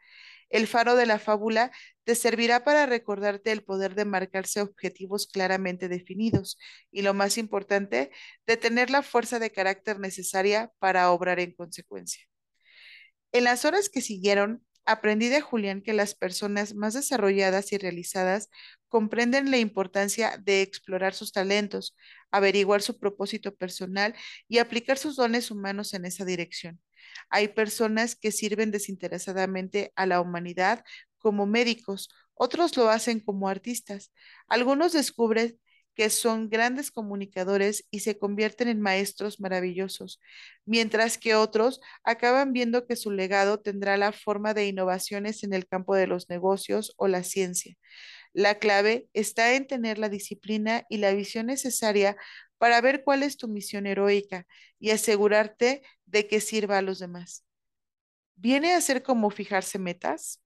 El 0.52 0.66
faro 0.66 0.97
de 0.97 1.06
la 1.06 1.18
fábula 1.18 1.73
te 2.04 2.14
servirá 2.14 2.62
para 2.62 2.85
recordarte 2.85 3.52
el 3.52 3.64
poder 3.64 3.94
de 3.94 4.04
marcarse 4.04 4.61
objetivos 4.61 5.26
claramente 5.26 5.88
definidos 5.88 6.59
y, 6.90 7.00
lo 7.00 7.14
más 7.14 7.38
importante, 7.38 8.11
de 8.47 8.56
tener 8.59 8.90
la 8.90 9.02
fuerza 9.02 9.38
de 9.38 9.50
carácter 9.50 9.99
necesaria 9.99 10.71
para 10.78 11.11
obrar 11.11 11.40
en 11.40 11.52
consecuencia. 11.52 12.23
En 13.32 13.44
las 13.44 13.64
horas 13.64 13.88
que 13.88 14.02
siguieron, 14.02 14.62
aprendí 14.85 15.28
de 15.30 15.40
Julián 15.40 15.80
que 15.80 15.94
las 15.94 16.14
personas 16.14 16.75
más 16.75 16.92
desarrolladas 16.92 17.73
y 17.73 17.78
realizadas 17.78 18.50
comprenden 18.88 19.50
la 19.50 19.56
importancia 19.56 20.37
de 20.37 20.61
explorar 20.61 21.14
sus 21.14 21.32
talentos, 21.32 21.97
averiguar 22.30 22.82
su 22.82 22.99
propósito 22.99 23.54
personal 23.54 24.14
y 24.49 24.59
aplicar 24.59 24.99
sus 24.99 25.16
dones 25.16 25.50
humanos 25.50 25.94
en 25.94 26.04
esa 26.04 26.26
dirección. 26.26 26.78
Hay 27.31 27.49
personas 27.49 28.16
que 28.16 28.33
sirven 28.33 28.71
desinteresadamente 28.71 29.92
a 29.97 30.07
la 30.07 30.21
humanidad 30.21 30.85
como 31.19 31.47
médicos, 31.47 32.09
otros 32.35 32.76
lo 32.76 32.90
hacen 32.90 33.21
como 33.21 33.49
artistas. 33.49 34.12
Algunos 34.49 34.92
descubren 34.92 35.59
que 35.95 36.11
son 36.11 36.49
grandes 36.49 36.90
comunicadores 36.90 37.87
y 37.90 38.00
se 38.00 38.19
convierten 38.19 38.69
en 38.69 38.81
maestros 38.81 39.40
maravillosos, 39.40 40.21
mientras 40.64 41.19
que 41.19 41.35
otros 41.35 41.81
acaban 42.02 42.52
viendo 42.52 42.87
que 42.87 42.97
su 42.97 43.11
legado 43.11 43.61
tendrá 43.61 43.97
la 43.97 44.12
forma 44.12 44.54
de 44.54 44.66
innovaciones 44.66 45.45
en 45.45 45.52
el 45.52 45.66
campo 45.66 45.95
de 45.95 46.07
los 46.07 46.28
negocios 46.31 46.95
o 46.97 47.09
la 47.09 47.23
ciencia. 47.23 47.76
La 48.33 48.59
clave 48.59 49.09
está 49.12 49.54
en 49.54 49.66
tener 49.66 49.99
la 49.99 50.09
disciplina 50.09 50.85
y 50.88 50.97
la 50.97 51.12
visión 51.12 51.47
necesaria 51.47 52.16
para 52.62 52.81
ver 52.81 53.02
cuál 53.02 53.25
es 53.25 53.38
tu 53.38 53.49
misión 53.49 53.88
heroica 53.88 54.47
y 54.78 54.90
asegurarte 54.90 55.83
de 56.07 56.28
que 56.28 56.40
sirva 56.40 56.78
a 56.78 56.83
los 56.83 57.00
demás. 57.00 57.45
¿Viene 58.37 58.75
a 58.75 58.81
ser 58.81 59.02
como 59.02 59.31
fijarse 59.31 59.81
metas? 59.81 60.45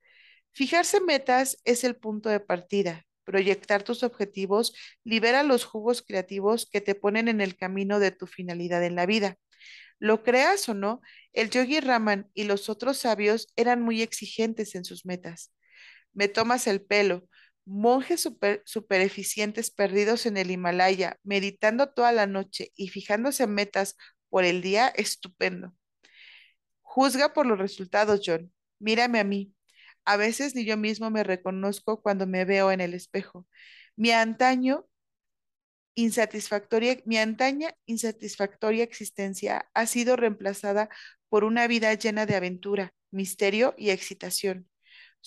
Fijarse 0.50 1.02
metas 1.02 1.58
es 1.66 1.84
el 1.84 1.94
punto 1.94 2.30
de 2.30 2.40
partida. 2.40 3.04
Proyectar 3.24 3.82
tus 3.82 4.02
objetivos 4.02 4.74
libera 5.04 5.42
los 5.42 5.66
jugos 5.66 6.00
creativos 6.00 6.66
que 6.72 6.80
te 6.80 6.94
ponen 6.94 7.28
en 7.28 7.42
el 7.42 7.54
camino 7.54 7.98
de 7.98 8.12
tu 8.12 8.26
finalidad 8.26 8.82
en 8.82 8.94
la 8.94 9.04
vida. 9.04 9.36
Lo 9.98 10.22
creas 10.22 10.66
o 10.70 10.74
no, 10.74 11.02
el 11.34 11.50
yogi 11.50 11.80
Raman 11.80 12.30
y 12.32 12.44
los 12.44 12.70
otros 12.70 12.96
sabios 12.96 13.52
eran 13.56 13.82
muy 13.82 14.00
exigentes 14.00 14.74
en 14.74 14.86
sus 14.86 15.04
metas. 15.04 15.52
Me 16.14 16.28
tomas 16.28 16.66
el 16.66 16.80
pelo, 16.80 17.28
monjes 17.66 18.22
super, 18.22 18.62
perdidos 19.76 20.26
en 20.26 20.36
el 20.36 20.50
Himalaya, 20.50 21.18
meditando 21.24 21.90
toda 21.90 22.12
la 22.12 22.26
noche 22.26 22.72
y 22.76 22.88
fijándose 22.88 23.44
en 23.44 23.54
metas 23.54 23.96
por 24.30 24.44
el 24.44 24.62
día, 24.62 24.88
estupendo. 24.88 25.74
Juzga 26.82 27.32
por 27.34 27.46
los 27.46 27.58
resultados, 27.58 28.22
John. 28.24 28.52
Mírame 28.78 29.20
a 29.20 29.24
mí. 29.24 29.52
A 30.04 30.16
veces 30.16 30.54
ni 30.54 30.64
yo 30.64 30.76
mismo 30.76 31.10
me 31.10 31.24
reconozco 31.24 32.00
cuando 32.00 32.26
me 32.26 32.44
veo 32.44 32.70
en 32.72 32.80
el 32.80 32.94
espejo. 32.94 33.46
Mi 33.96 34.12
antaño 34.12 34.86
insatisfactoria, 35.94 36.98
mi 37.06 37.18
antaña 37.18 37.74
insatisfactoria 37.86 38.84
existencia 38.84 39.68
ha 39.74 39.86
sido 39.86 40.16
reemplazada 40.16 40.88
por 41.28 41.44
una 41.44 41.66
vida 41.66 41.92
llena 41.94 42.26
de 42.26 42.36
aventura, 42.36 42.94
misterio 43.10 43.74
y 43.76 43.90
excitación. 43.90 44.68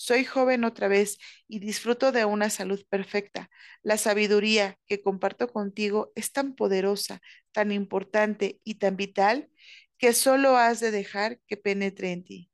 Soy 0.02 0.24
joven 0.24 0.64
otra 0.64 0.88
vez 0.88 1.18
y 1.46 1.58
disfruto 1.58 2.10
de 2.10 2.24
una 2.24 2.48
salud 2.48 2.82
perfecta. 2.88 3.50
La 3.82 3.98
sabiduría 3.98 4.78
que 4.86 5.02
comparto 5.02 5.52
contigo 5.52 6.10
es 6.14 6.32
tan 6.32 6.54
poderosa, 6.54 7.20
tan 7.52 7.70
importante 7.70 8.60
y 8.64 8.76
tan 8.76 8.96
vital 8.96 9.50
que 9.98 10.14
solo 10.14 10.56
has 10.56 10.80
de 10.80 10.90
dejar 10.90 11.38
que 11.46 11.58
penetre 11.58 12.12
en 12.12 12.24
ti. 12.24 12.50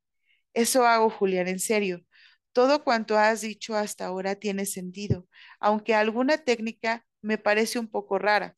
Eso 0.53 0.85
hago, 0.87 1.09
Julián, 1.09 1.47
en 1.47 1.59
serio. 1.59 2.03
Todo 2.51 2.83
cuanto 2.83 3.17
has 3.17 3.39
dicho 3.39 3.75
hasta 3.75 4.07
ahora 4.07 4.35
tiene 4.35 4.65
sentido, 4.65 5.25
aunque 5.61 5.95
alguna 5.95 6.39
técnica 6.39 7.05
me 7.21 7.37
parece 7.37 7.79
un 7.79 7.87
poco 7.87 8.19
rara, 8.19 8.57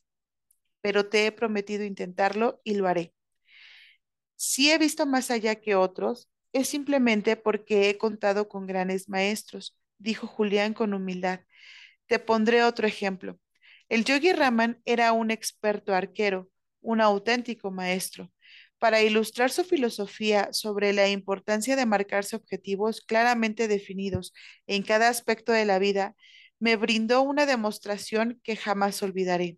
pero 0.82 1.10
te 1.10 1.28
he 1.28 1.32
prometido 1.32 1.84
intentarlo 1.84 2.62
y 2.64 2.76
lo 2.76 2.88
haré. 2.88 3.14
Si 4.36 4.72
he 4.72 4.80
visto 4.80 5.06
más 5.06 5.30
allá 5.30 5.56
que 5.56 5.76
otros, 5.76 6.30
es 6.54 6.68
simplemente 6.70 7.36
porque 7.36 7.90
he 7.90 7.98
contado 7.98 8.48
con 8.50 8.68
grandes 8.68 9.10
maestros, 9.10 9.78
dijo 9.98 10.28
Julián 10.28 10.74
con 10.74 10.94
humildad. 10.94 11.42
Te 12.08 12.20
pondré 12.20 12.64
otro 12.64 12.88
ejemplo. 12.88 13.40
El 13.90 14.06
yogi 14.06 14.34
Raman 14.34 14.82
era 14.86 15.14
un 15.14 15.32
experto 15.32 15.94
arquero, 15.94 16.50
un 16.82 17.02
auténtico 17.02 17.72
maestro. 17.72 18.32
Para 18.80 19.02
ilustrar 19.02 19.52
su 19.52 19.64
filosofía 19.64 20.50
sobre 20.54 20.94
la 20.94 21.10
importancia 21.10 21.76
de 21.76 21.86
marcarse 21.86 22.36
objetivos 22.36 23.02
claramente 23.02 23.68
definidos 23.68 24.34
en 24.68 24.84
cada 24.84 25.10
aspecto 25.10 25.52
de 25.52 25.66
la 25.66 25.80
vida, 25.80 26.16
me 26.60 26.76
brindó 26.76 27.22
una 27.22 27.46
demostración 27.46 28.40
que 28.44 28.56
jamás 28.56 29.02
olvidaré. 29.04 29.58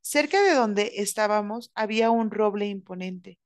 Cerca 0.00 0.42
de 0.42 0.54
donde 0.54 0.92
estábamos 0.96 1.72
había 1.74 2.10
un 2.10 2.30
roble 2.30 2.66
imponente. 2.66 3.38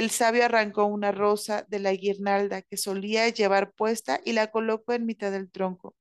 El 0.00 0.08
sabio 0.08 0.46
arrancó 0.46 0.86
una 0.86 1.12
rosa 1.12 1.66
de 1.68 1.78
la 1.78 1.92
guirnalda 1.92 2.62
que 2.62 2.78
solía 2.78 3.28
llevar 3.28 3.72
puesta 3.74 4.18
y 4.24 4.32
la 4.32 4.50
colocó 4.50 4.94
en 4.94 5.04
mitad 5.04 5.30
del 5.30 5.50
tronco. 5.50 5.94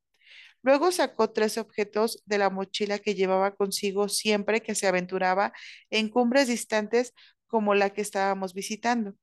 Luego 0.61 0.93
sacó 0.93 1.31
tres 1.31 1.57
objetos 1.57 2.23
de 2.25 2.37
la 2.37 2.49
mochila 2.49 2.99
que 2.99 3.13
llevaba 3.13 3.57
consigo 3.57 4.07
siempre 4.07 4.61
que 4.61 4.73
se 4.73 4.87
aventuraba 4.87 5.51
en 5.89 6.07
cumbres 6.07 6.47
distantes 6.47 7.13
como 7.47 7.75
la 7.75 7.89
que 7.89 7.99
estábamos 7.99 8.53
visitando. 8.53 9.15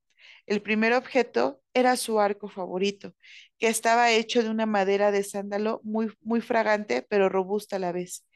El 0.45 0.61
primer 0.61 0.92
objeto 0.92 1.62
era 1.73 1.97
su 1.97 2.21
arco 2.21 2.50
favorito, 2.50 3.14
que 3.59 3.68
estaba 3.68 4.12
hecho 4.12 4.42
de 4.42 4.50
una 4.50 4.66
madera 4.66 5.11
de 5.11 5.25
sándalo 5.25 5.80
muy, 5.85 6.12
muy 6.21 6.42
fragante, 6.42 7.00
pero 7.00 7.30
robusta 7.30 7.76
a 7.76 7.78
la 7.78 7.92
vez. 7.92 8.26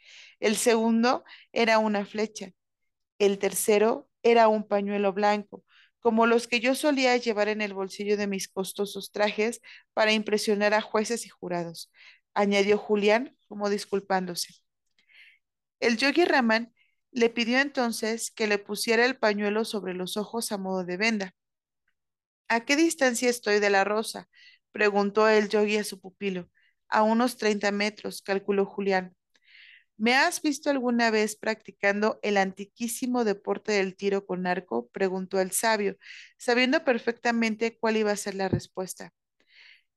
El 0.41 0.57
segundo 0.57 1.23
era 1.53 1.79
una 1.79 2.07
flecha. 2.07 2.53
El 3.19 3.39
tercero 3.39 4.09
era 4.23 4.49
un 4.49 4.67
pañuelo 4.67 5.13
blanco, 5.13 5.65
como 6.01 6.27
los 6.27 6.49
que 6.49 6.61
yo 6.61 6.75
solía 6.75 7.17
llevar 7.17 7.49
en 7.49 7.63
el 7.63 7.75
bolsillo 7.75 8.17
de 8.17 8.27
mis 8.27 8.49
costosos 8.49 9.13
trajes 9.13 9.61
para 9.95 10.13
impresionar 10.13 10.75
a 10.75 10.81
jueces 10.81 11.27
y 11.27 11.29
jurados, 11.29 11.91
añadió 12.35 12.79
Julián 12.79 13.37
como 13.49 13.71
disculpándose. 13.71 14.55
El 15.81 15.97
yogi 15.97 16.25
Raman 16.25 16.73
le 17.13 17.29
pidió 17.31 17.59
entonces 17.59 18.31
que 18.31 18.47
le 18.47 18.59
pusiera 18.59 19.05
el 19.05 19.17
pañuelo 19.19 19.65
sobre 19.65 19.95
los 19.95 20.17
ojos 20.17 20.53
a 20.53 20.59
modo 20.59 20.85
de 20.85 20.97
venda. 20.97 21.35
¿A 22.49 22.61
qué 22.65 22.77
distancia 22.77 23.31
estoy 23.31 23.61
de 23.61 23.71
la 23.71 23.85
rosa? 23.85 24.29
preguntó 24.73 25.29
el 25.29 25.49
yogi 25.49 25.79
a 25.79 25.85
su 25.85 26.01
pupilo. 26.01 26.49
A 26.89 27.03
unos 27.03 27.37
treinta 27.37 27.71
metros, 27.73 28.23
calculó 28.23 28.67
Julián. 28.67 29.17
¿Me 30.01 30.15
has 30.15 30.41
visto 30.41 30.71
alguna 30.71 31.11
vez 31.11 31.37
practicando 31.37 32.19
el 32.23 32.39
antiquísimo 32.39 33.23
deporte 33.23 33.73
del 33.73 33.97
tiro 33.97 34.25
con 34.25 34.47
arco? 34.47 34.89
preguntó 34.93 35.39
el 35.41 35.51
sabio, 35.51 35.99
sabiendo 36.39 36.85
perfectamente 36.85 37.77
cuál 37.79 37.99
iba 37.99 38.11
a 38.11 38.17
ser 38.17 38.35
la 38.35 38.49
respuesta. 38.49 39.13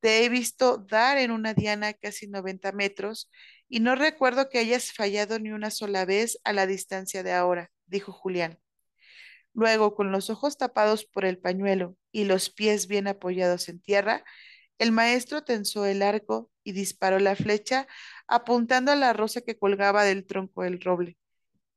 Te 0.01 0.25
he 0.25 0.29
visto 0.29 0.77
dar 0.77 1.17
en 1.19 1.31
una 1.31 1.53
diana 1.53 1.93
casi 1.93 2.27
90 2.27 2.73
metros 2.73 3.31
y 3.69 3.79
no 3.79 3.95
recuerdo 3.95 4.49
que 4.49 4.59
hayas 4.59 4.91
fallado 4.91 5.39
ni 5.39 5.51
una 5.51 5.71
sola 5.71 6.03
vez 6.03 6.37
a 6.43 6.51
la 6.51 6.67
distancia 6.67 7.23
de 7.23 7.31
ahora, 7.31 7.71
dijo 7.85 8.11
Julián. 8.11 8.59
Luego, 9.53 9.95
con 9.95 10.11
los 10.11 10.29
ojos 10.29 10.57
tapados 10.57 11.05
por 11.05 11.23
el 11.23 11.37
pañuelo 11.37 11.95
y 12.11 12.25
los 12.25 12.49
pies 12.49 12.87
bien 12.87 13.07
apoyados 13.07 13.69
en 13.69 13.79
tierra, 13.79 14.25
el 14.79 14.91
maestro 14.91 15.43
tensó 15.43 15.85
el 15.85 16.01
arco 16.01 16.51
y 16.63 16.73
disparó 16.73 17.19
la 17.19 17.35
flecha 17.35 17.87
apuntando 18.27 18.91
a 18.91 18.95
la 18.95 19.13
rosa 19.13 19.41
que 19.41 19.57
colgaba 19.57 20.03
del 20.03 20.25
tronco 20.25 20.63
del 20.63 20.81
roble. 20.81 21.17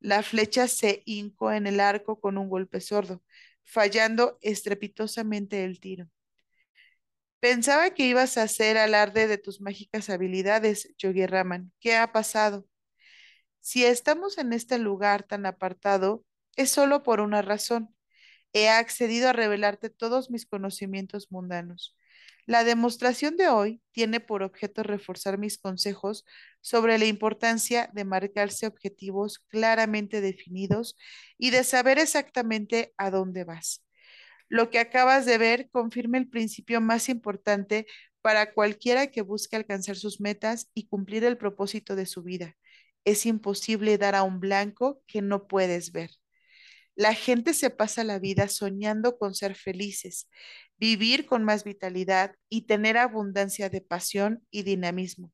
La 0.00 0.23
flecha 0.23 0.69
se 0.69 1.03
hincó 1.07 1.53
en 1.53 1.67
el 1.67 1.81
arco 1.81 2.21
con 2.21 2.38
un 2.38 2.49
golpe 2.49 2.81
sordo, 2.81 3.23
fallando 3.65 4.38
estrepitosamente 4.43 5.65
el 5.65 5.81
tiro. 5.81 6.09
Pensaba 7.41 7.91
que 7.91 8.07
ibas 8.07 8.38
a 8.38 8.43
hacer 8.43 8.76
alarde 8.79 9.26
de 9.29 9.38
tus 9.38 9.61
mágicas 9.61 10.11
habilidades, 10.11 10.95
Yogi 10.99 11.26
Raman. 11.26 11.73
¿Qué 11.81 11.95
ha 11.97 12.12
pasado? 12.12 12.67
Si 13.61 13.85
estamos 13.85 14.38
en 14.38 14.53
este 14.53 14.79
lugar 14.79 15.25
tan 15.25 15.47
apartado, 15.47 16.25
es 16.57 16.71
solo 16.71 17.03
por 17.03 17.21
una 17.21 17.43
razón. 17.43 17.95
He 18.53 18.69
accedido 18.69 19.29
a 19.29 19.33
revelarte 19.33 19.91
todos 19.91 20.31
mis 20.31 20.47
conocimientos 20.47 21.31
mundanos. 21.33 21.97
La 22.47 22.62
demostración 22.65 23.37
de 23.37 23.49
hoy 23.49 23.83
tiene 23.93 24.21
por 24.21 24.43
objeto 24.43 24.83
reforzar 24.85 25.37
mis 25.38 25.59
consejos 25.59 26.25
sobre 26.61 26.99
la 26.99 27.07
importancia 27.07 27.91
de 27.93 28.05
marcarse 28.05 28.67
objetivos 28.67 29.41
claramente 29.49 30.21
definidos 30.21 30.97
y 31.38 31.50
de 31.50 31.65
saber 31.65 31.99
exactamente 31.99 32.95
a 32.99 33.11
dónde 33.11 33.45
vas. 33.45 33.85
Lo 34.49 34.71
que 34.71 34.79
acabas 34.79 35.26
de 35.26 35.38
ver 35.38 35.71
confirma 35.71 36.19
el 36.19 36.29
principio 36.29 36.81
más 36.81 37.09
importante 37.09 37.87
para 38.23 38.53
cualquiera 38.53 39.09
que 39.09 39.23
busque 39.23 39.57
alcanzar 39.57 39.97
sus 39.97 40.21
metas 40.21 40.69
y 40.75 40.88
cumplir 40.88 41.25
el 41.25 41.38
propósito 41.38 41.97
de 41.97 42.07
su 42.07 42.23
vida. 42.23 42.57
Es 43.05 43.26
imposible 43.26 43.99
dar 43.99 44.15
a 44.15 44.23
un 44.23 44.41
blanco 44.41 45.03
que 45.07 45.23
no 45.23 45.49
puedes 45.49 45.93
ver. 45.93 46.11
La 46.97 47.12
gente 47.15 47.53
se 47.53 47.69
pasa 47.69 48.05
la 48.05 48.19
vida 48.19 48.49
soñando 48.49 49.19
con 49.19 49.35
ser 49.35 49.55
felices, 49.55 50.31
vivir 50.79 51.26
con 51.26 51.45
más 51.45 51.62
vitalidad 51.62 52.35
y 52.49 52.62
tener 52.62 52.97
abundancia 52.97 53.69
de 53.69 53.83
pasión 53.83 54.47
y 54.50 54.62
dinamismo, 54.62 55.31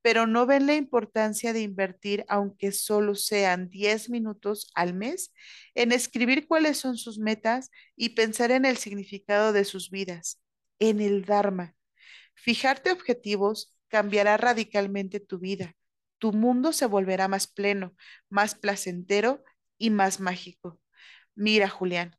pero 0.00 0.26
no 0.26 0.46
ven 0.46 0.66
la 0.66 0.74
importancia 0.74 1.52
de 1.52 1.60
invertir, 1.60 2.24
aunque 2.28 2.72
solo 2.72 3.14
sean 3.14 3.68
10 3.68 4.08
minutos 4.08 4.70
al 4.74 4.94
mes, 4.94 5.32
en 5.74 5.92
escribir 5.92 6.46
cuáles 6.46 6.78
son 6.78 6.96
sus 6.96 7.18
metas 7.18 7.70
y 7.96 8.10
pensar 8.10 8.50
en 8.50 8.64
el 8.64 8.78
significado 8.78 9.52
de 9.52 9.64
sus 9.66 9.90
vidas, 9.90 10.40
en 10.78 11.02
el 11.02 11.26
Dharma. 11.26 11.74
Fijarte 12.34 12.90
objetivos 12.92 13.76
cambiará 13.88 14.38
radicalmente 14.38 15.20
tu 15.20 15.38
vida. 15.38 15.74
Tu 16.18 16.32
mundo 16.32 16.72
se 16.72 16.86
volverá 16.86 17.28
más 17.28 17.46
pleno, 17.46 17.94
más 18.30 18.54
placentero 18.54 19.44
y 19.76 19.90
más 19.90 20.18
mágico. 20.20 20.80
Mira, 21.34 21.68
Julián, 21.68 22.16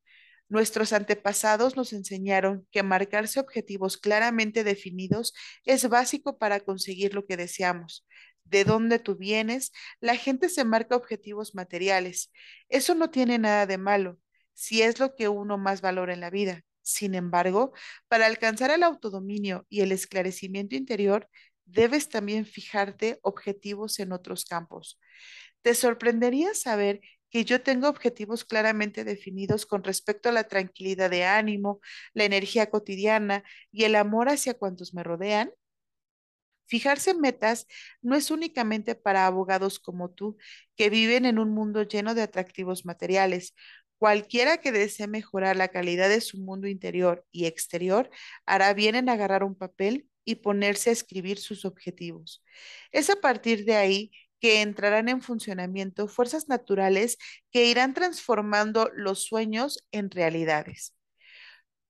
nuestros 0.49 0.93
antepasados 0.93 1.75
nos 1.75 1.93
enseñaron 1.93 2.67
que 2.71 2.83
marcarse 2.83 3.39
objetivos 3.39 3.97
claramente 3.97 4.63
definidos 4.63 5.33
es 5.63 5.87
básico 5.89 6.37
para 6.37 6.59
conseguir 6.59 7.13
lo 7.13 7.25
que 7.25 7.37
deseamos. 7.37 8.05
De 8.43 8.63
dónde 8.63 8.99
tú 8.99 9.15
vienes, 9.15 9.71
la 9.99 10.15
gente 10.15 10.49
se 10.49 10.65
marca 10.65 10.95
objetivos 10.95 11.55
materiales. 11.55 12.31
Eso 12.69 12.93
no 12.93 13.09
tiene 13.09 13.39
nada 13.39 13.65
de 13.65 13.77
malo, 13.77 14.19
si 14.53 14.81
es 14.83 14.99
lo 14.99 15.15
que 15.15 15.29
uno 15.29 15.57
más 15.57 15.81
valora 15.81 16.13
en 16.13 16.19
la 16.21 16.29
vida. 16.29 16.61
Sin 16.81 17.15
embargo, 17.15 17.73
para 18.07 18.27
alcanzar 18.27 18.69
el 18.69 18.83
autodominio 18.83 19.65
y 19.69 19.81
el 19.81 19.91
esclarecimiento 19.91 20.75
interior, 20.75 21.27
debes 21.65 22.09
también 22.09 22.45
fijarte 22.45 23.17
objetivos 23.23 23.99
en 23.99 24.11
otros 24.11 24.45
campos. 24.45 24.99
Te 25.63 25.73
sorprendería 25.73 26.53
saber 26.53 27.01
que 27.35 27.43
yo 27.43 27.61
tengo 27.61 27.89
objetivos 27.89 28.45
claramente 28.45 29.03
definidos 29.03 29.65
con 29.65 29.83
respecto 29.83 30.29
a 30.29 30.31
la 30.31 30.45
tranquilidad 30.45 31.09
de 31.09 31.25
ánimo, 31.25 31.81
la 32.13 32.23
energía 32.23 32.69
cotidiana 32.69 33.43
y 33.73 33.83
el 33.83 33.95
amor 33.95 34.29
hacia 34.29 34.53
cuantos 34.53 34.93
me 34.93 35.03
rodean? 35.03 35.51
Fijarse 36.65 37.13
metas 37.13 37.67
no 38.01 38.15
es 38.15 38.31
únicamente 38.31 38.95
para 38.95 39.25
abogados 39.25 39.79
como 39.79 40.11
tú, 40.11 40.37
que 40.77 40.89
viven 40.89 41.25
en 41.25 41.37
un 41.37 41.49
mundo 41.53 41.83
lleno 41.83 42.15
de 42.15 42.21
atractivos 42.21 42.85
materiales. 42.85 43.53
Cualquiera 43.97 44.59
que 44.59 44.71
desee 44.71 45.07
mejorar 45.07 45.57
la 45.57 45.67
calidad 45.67 46.07
de 46.07 46.21
su 46.21 46.37
mundo 46.37 46.69
interior 46.69 47.25
y 47.33 47.47
exterior 47.47 48.09
hará 48.45 48.73
bien 48.73 48.95
en 48.95 49.09
agarrar 49.09 49.43
un 49.43 49.55
papel 49.55 50.07
y 50.23 50.35
ponerse 50.35 50.89
a 50.89 50.93
escribir 50.93 51.37
sus 51.39 51.65
objetivos. 51.65 52.45
Es 52.93 53.09
a 53.09 53.17
partir 53.17 53.65
de 53.65 53.75
ahí 53.75 54.11
que 54.39 54.61
entrarán 54.61 55.09
en 55.09 55.21
funcionamiento 55.21 56.07
fuerzas 56.07 56.49
naturales 56.49 57.17
que 57.51 57.65
irán 57.65 57.93
transformando 57.93 58.89
los 58.95 59.23
sueños 59.25 59.85
en 59.91 60.11
realidades. 60.11 60.95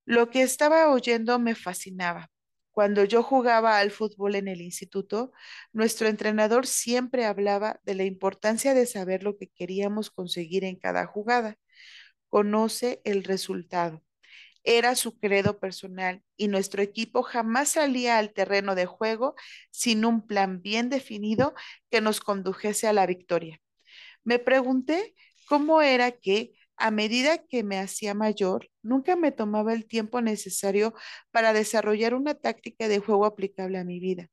Lo 0.05 0.29
que 0.29 0.43
estaba 0.43 0.91
oyendo 0.91 1.39
me 1.39 1.55
fascinaba. 1.55 2.29
Cuando 2.71 3.05
yo 3.05 3.23
jugaba 3.23 3.79
al 3.79 3.89
fútbol 3.91 4.35
en 4.35 4.47
el 4.47 4.61
instituto, 4.61 5.31
nuestro 5.73 6.07
entrenador 6.07 6.67
siempre 6.67 7.25
hablaba 7.25 7.79
de 7.83 7.95
la 7.95 8.03
importancia 8.03 8.73
de 8.73 8.85
saber 8.85 9.23
lo 9.23 9.37
que 9.37 9.47
queríamos 9.47 10.11
conseguir 10.11 10.63
en 10.65 10.75
cada 10.77 11.05
jugada. 11.07 11.57
Conoce 12.29 13.01
el 13.05 13.23
resultado 13.23 14.04
era 14.65 14.95
su 14.95 15.17
credo 15.19 15.59
personal 15.59 16.23
y 16.37 16.47
nuestro 16.47 16.81
equipo 16.81 17.23
jamás 17.23 17.69
salía 17.69 18.17
al 18.17 18.33
terreno 18.33 18.75
de 18.75 18.85
juego 18.85 19.35
sin 19.71 20.05
un 20.05 20.25
plan 20.25 20.61
bien 20.61 20.89
definido 20.89 21.53
que 21.89 22.01
nos 22.01 22.19
condujese 22.19 22.87
a 22.87 22.93
la 22.93 23.05
victoria. 23.05 23.61
Me 24.23 24.39
pregunté 24.39 25.15
cómo 25.47 25.81
era 25.81 26.11
que, 26.11 26.53
a 26.77 26.91
medida 26.91 27.37
que 27.45 27.63
me 27.63 27.79
hacía 27.79 28.13
mayor, 28.13 28.69
nunca 28.81 29.15
me 29.15 29.31
tomaba 29.31 29.73
el 29.73 29.85
tiempo 29.87 30.21
necesario 30.21 30.93
para 31.31 31.53
desarrollar 31.53 32.13
una 32.13 32.35
táctica 32.35 32.87
de 32.87 32.99
juego 32.99 33.25
aplicable 33.25 33.77
a 33.77 33.83
mi 33.85 33.99
vida. 33.99 34.29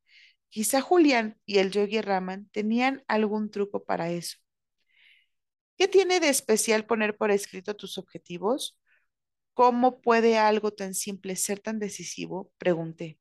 Quizá 0.48 0.80
Julián 0.80 1.38
y 1.46 1.58
el 1.58 1.70
Yogi 1.70 2.00
Raman 2.00 2.48
tenían 2.52 3.04
algún 3.08 3.50
truco 3.50 3.84
para 3.84 4.10
eso. 4.10 4.38
¿Qué 5.76 5.88
tiene 5.88 6.20
de 6.20 6.28
especial 6.28 6.86
poner 6.86 7.16
por 7.16 7.30
escrito 7.30 7.74
tus 7.74 7.98
objetivos? 7.98 8.78
¿Cómo 9.54 10.00
puede 10.00 10.38
algo 10.38 10.72
tan 10.72 10.94
simple 10.94 11.36
ser 11.36 11.60
tan 11.60 11.78
decisivo? 11.78 12.50
Pregunté. 12.58 13.18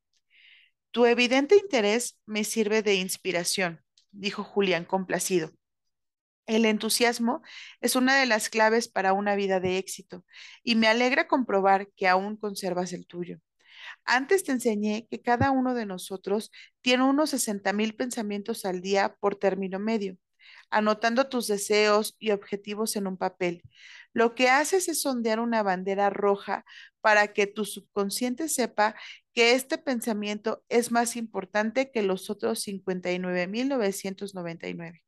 Tu 0.91 1.05
evidente 1.05 1.55
interés 1.55 2.19
me 2.25 2.43
sirve 2.43 2.81
de 2.81 2.95
inspiración, 2.95 3.81
dijo 4.11 4.43
Julián 4.43 4.85
complacido. 4.85 5.51
El 6.47 6.65
entusiasmo 6.65 7.41
es 7.81 7.95
una 7.95 8.19
de 8.19 8.25
las 8.25 8.49
claves 8.49 8.89
para 8.89 9.13
una 9.13 9.35
vida 9.35 9.59
de 9.59 9.77
éxito 9.77 10.25
y 10.63 10.75
me 10.75 10.87
alegra 10.87 11.27
comprobar 11.27 11.87
que 11.95 12.07
aún 12.07 12.35
conservas 12.35 12.93
el 12.93 13.07
tuyo. 13.07 13.39
Antes 14.05 14.43
te 14.43 14.51
enseñé 14.51 15.07
que 15.09 15.21
cada 15.21 15.51
uno 15.51 15.73
de 15.73 15.85
nosotros 15.85 16.51
tiene 16.81 17.03
unos 17.03 17.31
60 17.31 17.73
mil 17.73 17.95
pensamientos 17.95 18.65
al 18.65 18.81
día 18.81 19.15
por 19.19 19.35
término 19.35 19.79
medio, 19.79 20.17
anotando 20.69 21.29
tus 21.29 21.47
deseos 21.47 22.15
y 22.19 22.31
objetivos 22.31 22.95
en 22.95 23.07
un 23.07 23.17
papel. 23.17 23.63
Lo 24.13 24.35
que 24.35 24.49
haces 24.49 24.87
es 24.89 25.01
sondear 25.01 25.39
una 25.39 25.63
bandera 25.63 26.09
roja 26.09 26.65
para 27.01 27.33
que 27.33 27.47
tu 27.47 27.65
subconsciente 27.65 28.49
sepa 28.49 28.95
que 29.33 29.53
este 29.53 29.77
pensamiento 29.77 30.63
es 30.69 30.91
más 30.91 31.15
importante 31.15 31.91
que 31.91 32.03
los 32.03 32.29
otros 32.29 32.67
59.999. 32.67 35.01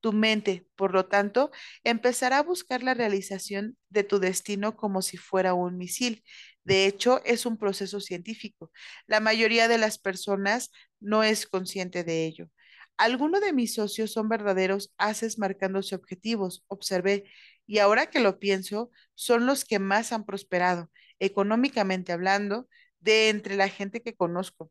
Tu 0.00 0.12
mente, 0.12 0.66
por 0.76 0.92
lo 0.92 1.06
tanto, 1.06 1.50
empezará 1.82 2.38
a 2.38 2.42
buscar 2.42 2.82
la 2.82 2.92
realización 2.92 3.78
de 3.88 4.04
tu 4.04 4.18
destino 4.18 4.76
como 4.76 5.00
si 5.00 5.16
fuera 5.16 5.54
un 5.54 5.78
misil. 5.78 6.22
De 6.62 6.86
hecho, 6.86 7.22
es 7.24 7.46
un 7.46 7.56
proceso 7.56 8.00
científico. 8.00 8.70
La 9.06 9.20
mayoría 9.20 9.66
de 9.68 9.78
las 9.78 9.98
personas 9.98 10.70
no 11.00 11.22
es 11.22 11.46
consciente 11.46 12.04
de 12.04 12.26
ello. 12.26 12.50
Algunos 12.96 13.40
de 13.40 13.52
mis 13.52 13.74
socios 13.74 14.12
son 14.12 14.28
verdaderos 14.28 14.92
haces 14.98 15.38
marcándose 15.38 15.94
objetivos, 15.94 16.64
observé, 16.68 17.24
y 17.66 17.78
ahora 17.78 18.10
que 18.10 18.20
lo 18.20 18.38
pienso, 18.38 18.90
son 19.14 19.46
los 19.46 19.64
que 19.64 19.78
más 19.78 20.12
han 20.12 20.24
prosperado, 20.24 20.90
económicamente 21.18 22.12
hablando, 22.12 22.68
de 23.00 23.28
entre 23.28 23.56
la 23.56 23.68
gente 23.68 24.02
que 24.02 24.14
conozco. 24.14 24.70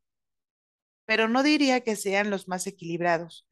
Pero 1.06 1.28
no 1.28 1.44
diría 1.44 1.82
que 1.82 1.96
sean 1.96 2.30
los 2.30 2.48
más 2.48 2.68
equilibrados. 2.68 3.48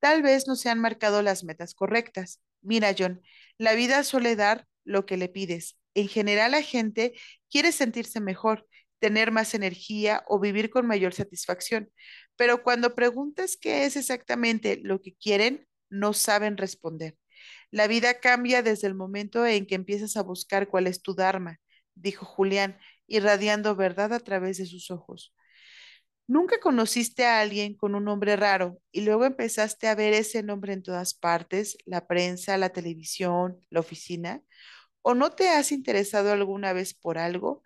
Tal 0.00 0.22
vez 0.22 0.46
no 0.46 0.56
se 0.56 0.70
han 0.70 0.80
marcado 0.80 1.22
las 1.22 1.44
metas 1.44 1.74
correctas. 1.74 2.40
Mira, 2.62 2.94
John, 2.98 3.22
la 3.58 3.74
vida 3.74 4.04
suele 4.04 4.36
dar 4.36 4.66
lo 4.84 5.06
que 5.06 5.16
le 5.16 5.28
pides. 5.28 5.78
En 5.94 6.08
general, 6.08 6.52
la 6.52 6.62
gente 6.62 7.14
quiere 7.50 7.72
sentirse 7.72 8.20
mejor, 8.20 8.66
tener 8.98 9.32
más 9.32 9.54
energía 9.54 10.24
o 10.28 10.40
vivir 10.40 10.70
con 10.70 10.86
mayor 10.86 11.14
satisfacción. 11.14 11.90
Pero 12.36 12.62
cuando 12.62 12.94
preguntas 12.94 13.56
qué 13.60 13.84
es 13.86 13.96
exactamente 13.96 14.80
lo 14.82 15.00
que 15.00 15.14
quieren, 15.14 15.66
no 15.88 16.12
saben 16.12 16.56
responder. 16.56 17.16
La 17.74 17.88
vida 17.88 18.20
cambia 18.20 18.62
desde 18.62 18.86
el 18.86 18.94
momento 18.94 19.44
en 19.44 19.66
que 19.66 19.74
empiezas 19.74 20.16
a 20.16 20.22
buscar 20.22 20.68
cuál 20.68 20.86
es 20.86 21.02
tu 21.02 21.16
Dharma, 21.16 21.58
dijo 21.96 22.24
Julián, 22.24 22.78
irradiando 23.08 23.74
verdad 23.74 24.12
a 24.12 24.20
través 24.20 24.58
de 24.58 24.66
sus 24.66 24.92
ojos. 24.92 25.34
¿Nunca 26.28 26.60
conociste 26.60 27.26
a 27.26 27.40
alguien 27.40 27.74
con 27.76 27.96
un 27.96 28.04
nombre 28.04 28.36
raro 28.36 28.78
y 28.92 29.00
luego 29.00 29.24
empezaste 29.24 29.88
a 29.88 29.96
ver 29.96 30.12
ese 30.14 30.44
nombre 30.44 30.72
en 30.72 30.84
todas 30.84 31.14
partes, 31.14 31.76
la 31.84 32.06
prensa, 32.06 32.56
la 32.58 32.68
televisión, 32.68 33.58
la 33.70 33.80
oficina? 33.80 34.40
¿O 35.02 35.14
no 35.14 35.30
te 35.32 35.48
has 35.48 35.72
interesado 35.72 36.30
alguna 36.30 36.72
vez 36.72 36.94
por 36.94 37.18
algo 37.18 37.64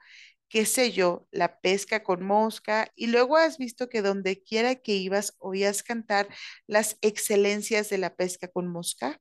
qué 0.49 0.64
sé 0.64 0.92
yo, 0.92 1.29
la 1.33 1.61
pesca 1.61 2.03
con 2.03 2.25
mosca, 2.25 2.90
y 2.97 3.09
luego 3.09 3.37
has 3.37 3.59
visto 3.59 3.90
que 3.90 4.01
donde 4.01 4.42
quiera 4.42 4.77
que 4.77 4.94
ibas 4.94 5.35
oías 5.38 5.83
cantar 5.83 6.29
las 6.66 6.97
excelencias 7.03 7.90
de 7.90 7.99
la 7.99 8.16
pesca 8.16 8.49
con 8.49 8.68
mosca. 8.68 9.21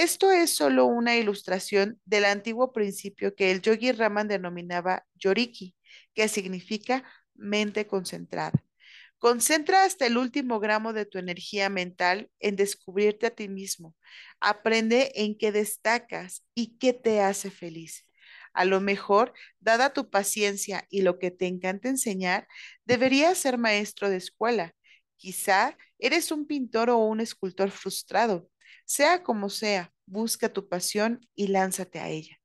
Esto 0.00 0.30
es 0.32 0.48
solo 0.48 0.86
una 0.86 1.18
ilustración 1.18 2.00
del 2.06 2.24
antiguo 2.24 2.72
principio 2.72 3.34
que 3.34 3.50
el 3.50 3.60
yogi 3.60 3.92
Raman 3.92 4.28
denominaba 4.28 5.04
yoriki, 5.14 5.76
que 6.14 6.26
significa 6.26 7.04
mente 7.34 7.86
concentrada. 7.86 8.64
Concentra 9.18 9.84
hasta 9.84 10.06
el 10.06 10.16
último 10.16 10.58
gramo 10.58 10.94
de 10.94 11.04
tu 11.04 11.18
energía 11.18 11.68
mental 11.68 12.30
en 12.40 12.56
descubrirte 12.56 13.26
a 13.26 13.30
ti 13.32 13.50
mismo. 13.50 13.94
Aprende 14.40 15.12
en 15.16 15.36
qué 15.36 15.52
destacas 15.52 16.46
y 16.54 16.78
qué 16.78 16.94
te 16.94 17.20
hace 17.20 17.50
feliz. 17.50 18.06
A 18.54 18.64
lo 18.64 18.80
mejor, 18.80 19.34
dada 19.58 19.92
tu 19.92 20.08
paciencia 20.08 20.86
y 20.88 21.02
lo 21.02 21.18
que 21.18 21.30
te 21.30 21.46
encanta 21.46 21.90
enseñar, 21.90 22.48
deberías 22.86 23.36
ser 23.36 23.58
maestro 23.58 24.08
de 24.08 24.16
escuela. 24.16 24.72
Quizá 25.18 25.76
eres 25.98 26.32
un 26.32 26.46
pintor 26.46 26.88
o 26.88 26.96
un 26.96 27.20
escultor 27.20 27.70
frustrado. 27.70 28.48
Sea 28.90 29.22
como 29.22 29.50
sea, 29.50 29.92
busca 30.04 30.52
tu 30.52 30.68
pasión 30.68 31.20
y 31.36 31.46
lánzate 31.46 32.00
a 32.00 32.08
ella. 32.08 32.40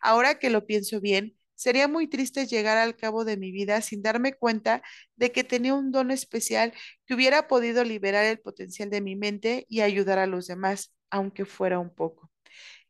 Ahora 0.00 0.38
que 0.38 0.48
lo 0.48 0.64
pienso 0.64 1.00
bien, 1.00 1.36
sería 1.56 1.88
muy 1.88 2.06
triste 2.06 2.46
llegar 2.46 2.78
al 2.78 2.96
cabo 2.96 3.24
de 3.24 3.36
mi 3.36 3.50
vida 3.50 3.82
sin 3.82 4.00
darme 4.00 4.34
cuenta 4.34 4.84
de 5.16 5.32
que 5.32 5.42
tenía 5.42 5.74
un 5.74 5.90
don 5.90 6.12
especial 6.12 6.72
que 7.06 7.14
hubiera 7.14 7.48
podido 7.48 7.82
liberar 7.82 8.24
el 8.24 8.38
potencial 8.38 8.88
de 8.88 9.00
mi 9.00 9.16
mente 9.16 9.66
y 9.68 9.80
ayudar 9.80 10.20
a 10.20 10.28
los 10.28 10.46
demás, 10.46 10.94
aunque 11.10 11.44
fuera 11.44 11.80
un 11.80 11.92
poco. 11.92 12.30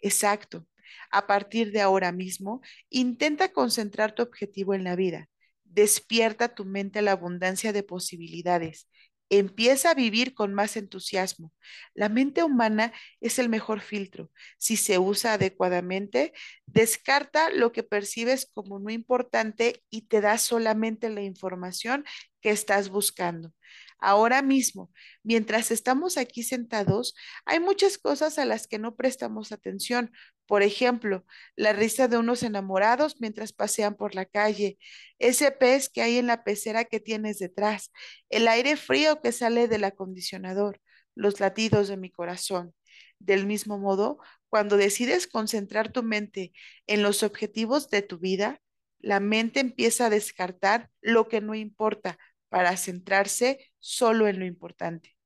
Exacto. 0.00 0.66
A 1.10 1.26
partir 1.26 1.72
de 1.72 1.80
ahora 1.80 2.12
mismo, 2.12 2.60
intenta 2.90 3.50
concentrar 3.54 4.14
tu 4.14 4.22
objetivo 4.22 4.74
en 4.74 4.84
la 4.84 4.94
vida. 4.94 5.30
Despierta 5.64 6.54
tu 6.54 6.66
mente 6.66 6.98
a 6.98 7.02
la 7.02 7.12
abundancia 7.12 7.72
de 7.72 7.82
posibilidades. 7.82 8.88
Empieza 9.30 9.90
a 9.90 9.94
vivir 9.94 10.34
con 10.34 10.52
más 10.54 10.76
entusiasmo. 10.76 11.52
La 11.94 12.08
mente 12.08 12.42
humana 12.42 12.92
es 13.20 13.38
el 13.38 13.48
mejor 13.48 13.80
filtro. 13.80 14.30
Si 14.58 14.76
se 14.76 14.98
usa 14.98 15.34
adecuadamente, 15.34 16.32
descarta 16.66 17.48
lo 17.50 17.72
que 17.72 17.82
percibes 17.82 18.50
como 18.52 18.78
no 18.80 18.90
importante 18.90 19.82
y 19.88 20.02
te 20.02 20.20
da 20.20 20.36
solamente 20.36 21.08
la 21.10 21.22
información 21.22 22.04
que 22.40 22.50
estás 22.50 22.88
buscando. 22.88 23.52
Ahora 24.00 24.42
mismo, 24.42 24.90
mientras 25.22 25.70
estamos 25.70 26.16
aquí 26.16 26.42
sentados, 26.42 27.14
hay 27.44 27.60
muchas 27.60 27.98
cosas 27.98 28.38
a 28.38 28.46
las 28.46 28.66
que 28.66 28.78
no 28.78 28.96
prestamos 28.96 29.52
atención. 29.52 30.10
Por 30.50 30.64
ejemplo, 30.64 31.24
la 31.54 31.72
risa 31.72 32.08
de 32.08 32.18
unos 32.18 32.42
enamorados 32.42 33.20
mientras 33.20 33.52
pasean 33.52 33.94
por 33.94 34.16
la 34.16 34.24
calle, 34.24 34.78
ese 35.20 35.52
pez 35.52 35.88
que 35.88 36.02
hay 36.02 36.18
en 36.18 36.26
la 36.26 36.42
pecera 36.42 36.84
que 36.86 36.98
tienes 36.98 37.38
detrás, 37.38 37.92
el 38.30 38.48
aire 38.48 38.76
frío 38.76 39.20
que 39.20 39.30
sale 39.30 39.68
del 39.68 39.84
acondicionador, 39.84 40.80
los 41.14 41.38
latidos 41.38 41.86
de 41.86 41.96
mi 41.96 42.10
corazón. 42.10 42.74
Del 43.20 43.46
mismo 43.46 43.78
modo, 43.78 44.18
cuando 44.48 44.76
decides 44.76 45.28
concentrar 45.28 45.92
tu 45.92 46.02
mente 46.02 46.52
en 46.88 47.04
los 47.04 47.22
objetivos 47.22 47.88
de 47.88 48.02
tu 48.02 48.18
vida, 48.18 48.60
la 48.98 49.20
mente 49.20 49.60
empieza 49.60 50.06
a 50.06 50.10
descartar 50.10 50.90
lo 51.00 51.28
que 51.28 51.40
no 51.40 51.54
importa 51.54 52.18
para 52.48 52.76
centrarse 52.76 53.70
solo 53.78 54.26
en 54.26 54.40
lo 54.40 54.46
importante. 54.46 55.16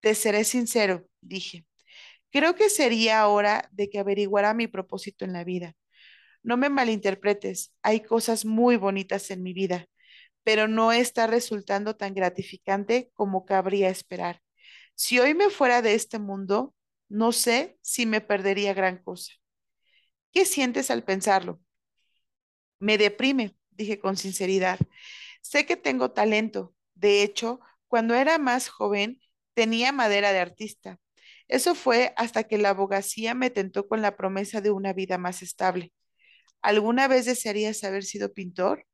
Te 0.00 0.14
seré 0.14 0.44
sincero, 0.44 1.06
dije. 1.20 1.66
Creo 2.32 2.56
que 2.56 2.70
sería 2.70 3.28
hora 3.28 3.68
de 3.72 3.90
que 3.90 4.00
averiguara 4.00 4.54
mi 4.54 4.68
propósito 4.68 5.26
en 5.26 5.34
la 5.34 5.44
vida. 5.44 5.76
No 6.42 6.56
me 6.56 6.70
malinterpretes, 6.70 7.74
hay 7.82 8.00
cosas 8.02 8.44
muy 8.44 8.76
bonitas 8.76 9.30
en 9.30 9.42
mi 9.42 9.52
vida, 9.52 9.86
pero 10.44 10.68
no 10.68 10.92
está 10.92 11.26
resultando 11.28 11.96
tan 11.96 12.14
gratificante 12.14 13.10
como 13.14 13.46
cabría 13.46 13.90
esperar. 13.90 14.42
Si 14.94 15.18
hoy 15.20 15.34
me 15.34 15.50
fuera 15.50 15.82
de 15.82 15.94
este 15.94 16.18
mundo, 16.18 16.74
no 17.08 17.32
sé 17.32 17.78
si 17.82 18.06
me 18.06 18.20
perdería 18.20 18.74
gran 18.74 18.98
cosa. 18.98 19.32
¿Qué 20.32 20.44
sientes 20.46 20.90
al 20.90 21.04
pensarlo? 21.04 21.60
Me 22.78 22.98
deprime, 22.98 23.56
dije 23.70 23.98
con 24.00 24.16
sinceridad. 24.16 24.78
Sé 25.42 25.66
que 25.66 25.76
tengo 25.76 26.10
talento. 26.12 26.74
De 26.94 27.22
hecho, 27.22 27.60
cuando 27.88 28.14
era 28.14 28.38
más 28.38 28.68
joven, 28.68 29.20
tenía 29.54 29.92
madera 29.92 30.32
de 30.32 30.40
artista. 30.40 30.98
Eso 31.52 31.74
fue 31.74 32.14
hasta 32.16 32.44
que 32.44 32.56
la 32.56 32.70
abogacía 32.70 33.34
me 33.34 33.50
tentó 33.50 33.86
con 33.86 34.00
la 34.00 34.16
promesa 34.16 34.62
de 34.62 34.70
una 34.70 34.94
vida 34.94 35.18
más 35.18 35.42
estable. 35.42 35.92
¿Alguna 36.62 37.08
vez 37.08 37.26
desearías 37.26 37.84
haber 37.84 38.04
sido 38.04 38.32
pintor? 38.32 38.86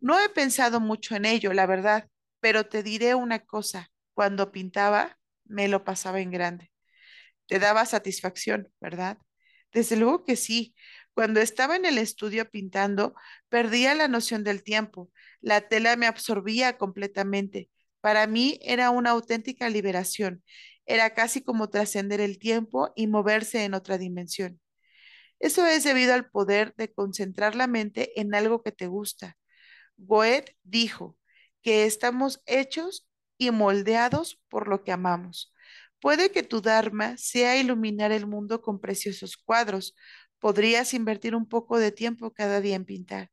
No 0.00 0.18
he 0.20 0.28
pensado 0.28 0.80
mucho 0.80 1.14
en 1.14 1.24
ello, 1.24 1.52
la 1.52 1.66
verdad, 1.66 2.08
pero 2.40 2.66
te 2.66 2.82
diré 2.82 3.14
una 3.14 3.40
cosa. 3.40 3.92
Cuando 4.14 4.50
pintaba, 4.50 5.18
me 5.44 5.68
lo 5.68 5.84
pasaba 5.84 6.20
en 6.20 6.32
grande. 6.32 6.72
Te 7.46 7.60
daba 7.60 7.86
satisfacción, 7.86 8.72
¿verdad? 8.80 9.18
Desde 9.72 9.96
luego 9.96 10.24
que 10.24 10.36
sí. 10.36 10.74
Cuando 11.14 11.40
estaba 11.40 11.76
en 11.76 11.84
el 11.84 11.98
estudio 11.98 12.50
pintando, 12.50 13.14
perdía 13.48 13.94
la 13.94 14.08
noción 14.08 14.42
del 14.42 14.64
tiempo. 14.64 15.10
La 15.40 15.68
tela 15.68 15.94
me 15.96 16.06
absorbía 16.06 16.76
completamente. 16.76 17.70
Para 18.00 18.26
mí 18.26 18.58
era 18.62 18.90
una 18.90 19.10
auténtica 19.10 19.68
liberación. 19.68 20.42
Era 20.88 21.14
casi 21.14 21.42
como 21.42 21.68
trascender 21.68 22.22
el 22.22 22.38
tiempo 22.38 22.92
y 22.96 23.08
moverse 23.08 23.64
en 23.64 23.74
otra 23.74 23.98
dimensión. 23.98 24.58
Eso 25.38 25.66
es 25.66 25.84
debido 25.84 26.14
al 26.14 26.30
poder 26.30 26.74
de 26.78 26.92
concentrar 26.92 27.54
la 27.54 27.66
mente 27.66 28.18
en 28.18 28.34
algo 28.34 28.62
que 28.62 28.72
te 28.72 28.86
gusta. 28.86 29.36
Goethe 29.98 30.56
dijo 30.62 31.18
que 31.62 31.84
estamos 31.84 32.42
hechos 32.46 33.06
y 33.36 33.50
moldeados 33.50 34.40
por 34.48 34.66
lo 34.66 34.82
que 34.82 34.92
amamos. 34.92 35.52
Puede 36.00 36.30
que 36.32 36.42
tu 36.42 36.62
Dharma 36.62 37.18
sea 37.18 37.58
iluminar 37.58 38.10
el 38.10 38.26
mundo 38.26 38.62
con 38.62 38.80
preciosos 38.80 39.36
cuadros. 39.36 39.94
Podrías 40.38 40.94
invertir 40.94 41.34
un 41.34 41.46
poco 41.46 41.78
de 41.78 41.92
tiempo 41.92 42.32
cada 42.32 42.62
día 42.62 42.76
en 42.76 42.86
pintar. 42.86 43.30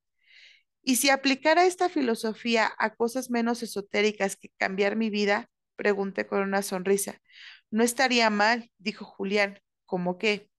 Y 0.84 0.98
si 0.98 1.10
aplicara 1.10 1.66
esta 1.66 1.88
filosofía 1.88 2.70
a 2.78 2.96
cosas 2.96 3.30
menos 3.30 3.64
esotéricas 3.64 4.36
que 4.36 4.50
cambiar 4.58 4.98
mi 4.98 5.10
vida, 5.10 5.50
pregunté 5.76 6.28
con 6.28 6.42
una 6.42 6.62
sonrisa. 6.62 7.22
No 7.72 7.84
estaría 7.84 8.30
mal, 8.30 8.72
dijo 8.78 9.06
Julián. 9.06 9.60
¿Cómo 9.86 10.18
qué? 10.18 10.50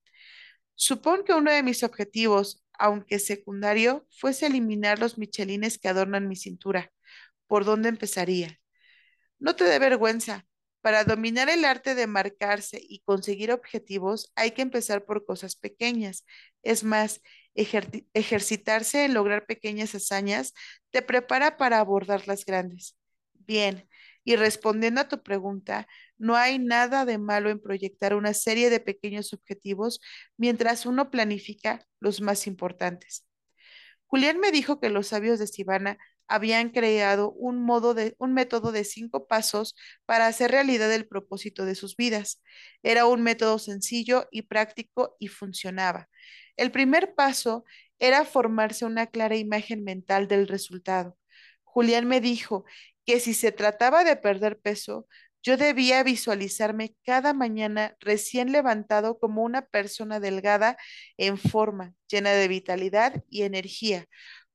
Supón 0.75 1.23
que 1.25 1.33
uno 1.33 1.51
de 1.51 1.63
mis 1.63 1.83
objetivos, 1.83 2.63
aunque 2.73 3.19
secundario, 3.19 4.05
fuese 4.11 4.47
eliminar 4.47 4.99
los 4.99 5.17
michelines 5.17 5.79
que 5.79 5.87
adornan 5.89 6.27
mi 6.27 6.35
cintura. 6.35 6.91
¿Por 7.47 7.65
dónde 7.65 7.89
empezaría? 7.89 8.59
No 9.39 9.55
te 9.55 9.63
dé 9.65 9.79
vergüenza. 9.79 10.45
Para 10.81 11.03
dominar 11.03 11.49
el 11.49 11.65
arte 11.65 11.95
de 11.95 12.07
marcarse 12.07 12.79
y 12.81 12.99
conseguir 13.01 13.51
objetivos 13.51 14.31
hay 14.35 14.51
que 14.51 14.61
empezar 14.61 15.05
por 15.05 15.25
cosas 15.25 15.55
pequeñas. 15.55 16.25
Es 16.63 16.83
más, 16.83 17.21
ejercitarse 17.55 19.05
en 19.05 19.13
lograr 19.13 19.45
pequeñas 19.45 19.95
hazañas 19.95 20.53
te 20.91 21.01
prepara 21.01 21.57
para 21.57 21.79
abordar 21.79 22.27
las 22.27 22.45
grandes. 22.45 22.97
Bien, 23.33 23.89
y 24.27 24.35
respondiendo 24.35 24.99
a 24.99 25.07
tu 25.07 25.23
pregunta, 25.23 25.87
no 26.17 26.35
hay 26.35 26.59
nada 26.59 27.05
de 27.05 27.17
malo 27.17 27.49
en 27.49 27.61
proyectar 27.61 28.13
una 28.13 28.33
serie 28.33 28.69
de 28.69 28.81
pequeños 28.81 29.31
objetivos 29.31 30.01
mientras 30.35 30.85
uno 30.85 31.09
planifica 31.09 31.87
los 32.01 32.19
más 32.19 32.45
importantes. 32.45 33.25
Julián 34.05 34.37
me 34.41 34.51
dijo 34.51 34.81
que 34.81 34.89
los 34.89 35.07
sabios 35.07 35.39
de 35.39 35.47
Sivana 35.47 35.97
habían 36.27 36.71
creado 36.71 37.31
un, 37.31 37.63
modo 37.63 37.93
de, 37.93 38.15
un 38.17 38.33
método 38.33 38.73
de 38.73 38.83
cinco 38.83 39.27
pasos 39.27 39.77
para 40.05 40.27
hacer 40.27 40.51
realidad 40.51 40.91
el 40.91 41.07
propósito 41.07 41.63
de 41.63 41.75
sus 41.75 41.95
vidas. 41.95 42.43
Era 42.83 43.05
un 43.05 43.23
método 43.23 43.59
sencillo 43.59 44.27
y 44.29 44.41
práctico 44.41 45.15
y 45.19 45.29
funcionaba. 45.29 46.09
El 46.57 46.71
primer 46.71 47.15
paso 47.15 47.63
era 47.97 48.25
formarse 48.25 48.83
una 48.83 49.07
clara 49.07 49.37
imagen 49.37 49.85
mental 49.85 50.27
del 50.27 50.49
resultado. 50.49 51.17
Julián 51.63 52.07
me 52.07 52.19
dijo 52.19 52.65
que 53.07 53.21
si 53.21 53.33
se 53.35 53.53
trataba 53.53 54.05
de 54.05 54.17
perder 54.17 54.59
peso, 54.59 55.07
yo 55.43 55.57
debía 55.57 56.03
visualizarme 56.03 56.95
cada 57.05 57.33
mañana 57.33 57.95
recién 58.01 58.51
levantado 58.51 59.19
como 59.19 59.43
una 59.43 59.63
persona 59.67 60.19
delgada 60.19 60.77
en 61.17 61.37
forma, 61.39 61.93
llena 62.09 62.31
de 62.31 62.49
vitalidad 62.49 63.23
y 63.29 63.43
energía, 63.43 64.07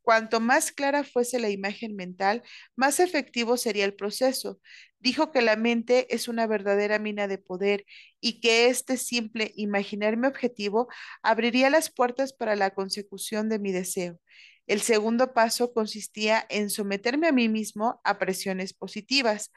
Cuanto 0.03 0.41
más 0.41 0.73
clara 0.73 1.05
fuese 1.05 1.39
la 1.39 1.51
imagen 1.51 1.95
mental, 1.97 2.43
más 2.77 2.99
efectivo 3.01 3.57
sería 3.57 3.85
el 3.85 3.95
proceso. 3.95 4.61
Dijo 4.99 5.31
que 5.31 5.43
la 5.43 5.57
mente 5.57 6.13
es 6.15 6.29
una 6.29 6.47
verdadera 6.47 6.99
mina 6.99 7.29
de 7.29 7.39
poder 7.39 7.85
y 8.21 8.41
que 8.41 8.67
este 8.67 8.97
simple 8.97 9.53
imaginarme 9.57 10.29
objetivo 10.29 10.89
abriría 11.23 11.71
las 11.71 11.93
puertas 11.93 12.33
para 12.33 12.57
la 12.57 12.71
consecución 12.71 13.49
de 13.49 13.61
mi 13.61 13.73
deseo. 13.73 14.19
El 14.67 14.81
segundo 14.81 15.35
paso 15.35 15.73
consistía 15.73 16.47
en 16.49 16.71
someterme 16.71 17.29
a 17.29 17.33
mí 17.33 17.49
mismo 17.49 18.01
a 18.05 18.19
presiones 18.19 18.73
positivas. 18.75 19.53